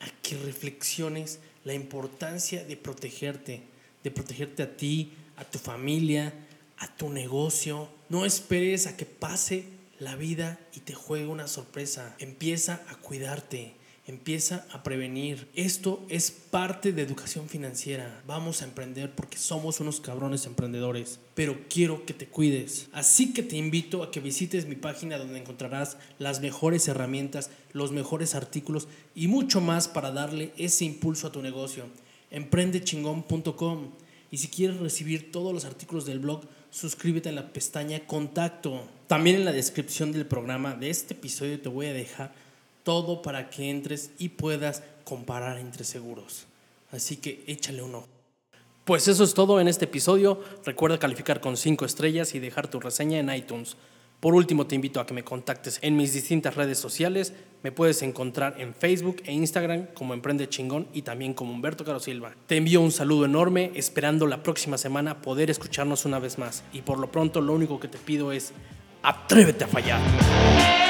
a 0.00 0.06
que 0.22 0.36
reflexiones 0.36 1.38
la 1.64 1.74
importancia 1.74 2.64
de 2.64 2.76
protegerte, 2.76 3.62
de 4.02 4.10
protegerte 4.10 4.62
a 4.62 4.76
ti, 4.76 5.12
a 5.36 5.44
tu 5.44 5.58
familia, 5.58 6.32
a 6.78 6.94
tu 6.94 7.08
negocio. 7.08 7.88
No 8.08 8.24
esperes 8.24 8.86
a 8.86 8.96
que 8.96 9.06
pase 9.06 9.64
la 9.98 10.16
vida 10.16 10.60
y 10.74 10.80
te 10.80 10.94
juegue 10.94 11.26
una 11.26 11.48
sorpresa. 11.48 12.14
Empieza 12.18 12.84
a 12.88 12.96
cuidarte. 12.96 13.72
Empieza 14.06 14.66
a 14.70 14.82
prevenir. 14.82 15.48
Esto 15.54 16.04
es 16.10 16.30
parte 16.30 16.92
de 16.92 17.00
educación 17.00 17.48
financiera. 17.48 18.22
Vamos 18.26 18.60
a 18.60 18.66
emprender 18.66 19.10
porque 19.14 19.38
somos 19.38 19.80
unos 19.80 20.00
cabrones 20.00 20.44
emprendedores. 20.44 21.20
Pero 21.34 21.56
quiero 21.70 22.04
que 22.04 22.12
te 22.12 22.26
cuides. 22.26 22.88
Así 22.92 23.32
que 23.32 23.42
te 23.42 23.56
invito 23.56 24.02
a 24.02 24.10
que 24.10 24.20
visites 24.20 24.66
mi 24.66 24.74
página 24.74 25.16
donde 25.16 25.38
encontrarás 25.38 25.96
las 26.18 26.42
mejores 26.42 26.86
herramientas, 26.86 27.48
los 27.72 27.92
mejores 27.92 28.34
artículos 28.34 28.88
y 29.14 29.26
mucho 29.26 29.62
más 29.62 29.88
para 29.88 30.10
darle 30.10 30.52
ese 30.58 30.84
impulso 30.84 31.28
a 31.28 31.32
tu 31.32 31.40
negocio. 31.40 31.86
Emprendechingón.com. 32.30 33.92
Y 34.30 34.36
si 34.36 34.48
quieres 34.48 34.80
recibir 34.80 35.32
todos 35.32 35.54
los 35.54 35.64
artículos 35.64 36.04
del 36.04 36.18
blog, 36.18 36.42
suscríbete 36.70 37.30
a 37.30 37.32
la 37.32 37.54
pestaña 37.54 38.06
Contacto. 38.06 38.86
También 39.06 39.36
en 39.36 39.46
la 39.46 39.52
descripción 39.52 40.12
del 40.12 40.26
programa 40.26 40.74
de 40.74 40.90
este 40.90 41.14
episodio 41.14 41.58
te 41.58 41.70
voy 41.70 41.86
a 41.86 41.94
dejar 41.94 42.43
todo 42.84 43.22
para 43.22 43.50
que 43.50 43.70
entres 43.70 44.12
y 44.18 44.28
puedas 44.28 44.84
comparar 45.02 45.58
entre 45.58 45.82
seguros. 45.82 46.46
Así 46.92 47.16
que 47.16 47.42
échale 47.48 47.82
un 47.82 47.96
ojo. 47.96 48.08
Pues 48.84 49.08
eso 49.08 49.24
es 49.24 49.34
todo 49.34 49.60
en 49.60 49.66
este 49.66 49.86
episodio. 49.86 50.40
Recuerda 50.64 50.98
calificar 50.98 51.40
con 51.40 51.56
5 51.56 51.84
estrellas 51.86 52.34
y 52.34 52.38
dejar 52.38 52.68
tu 52.68 52.78
reseña 52.78 53.18
en 53.18 53.34
iTunes. 53.34 53.76
Por 54.20 54.34
último, 54.34 54.66
te 54.66 54.74
invito 54.74 55.00
a 55.00 55.06
que 55.06 55.12
me 55.14 55.24
contactes 55.24 55.78
en 55.82 55.96
mis 55.96 56.12
distintas 56.14 56.54
redes 56.54 56.78
sociales. 56.78 57.32
Me 57.62 57.72
puedes 57.72 58.02
encontrar 58.02 58.54
en 58.58 58.74
Facebook 58.74 59.22
e 59.24 59.32
Instagram 59.32 59.88
como 59.94 60.14
Emprende 60.14 60.48
Chingón 60.48 60.86
y 60.92 61.02
también 61.02 61.34
como 61.34 61.52
Humberto 61.52 61.84
Caro 61.84 62.00
Silva. 62.00 62.34
Te 62.46 62.56
envío 62.56 62.80
un 62.80 62.92
saludo 62.92 63.24
enorme, 63.24 63.72
esperando 63.74 64.26
la 64.26 64.42
próxima 64.42 64.78
semana 64.78 65.20
poder 65.20 65.50
escucharnos 65.50 66.04
una 66.04 66.18
vez 66.18 66.38
más. 66.38 66.62
Y 66.72 66.82
por 66.82 66.98
lo 66.98 67.10
pronto, 67.10 67.40
lo 67.40 67.54
único 67.54 67.80
que 67.80 67.88
te 67.88 67.98
pido 67.98 68.32
es, 68.32 68.52
atrévete 69.02 69.64
a 69.64 69.68
fallar. 69.68 70.83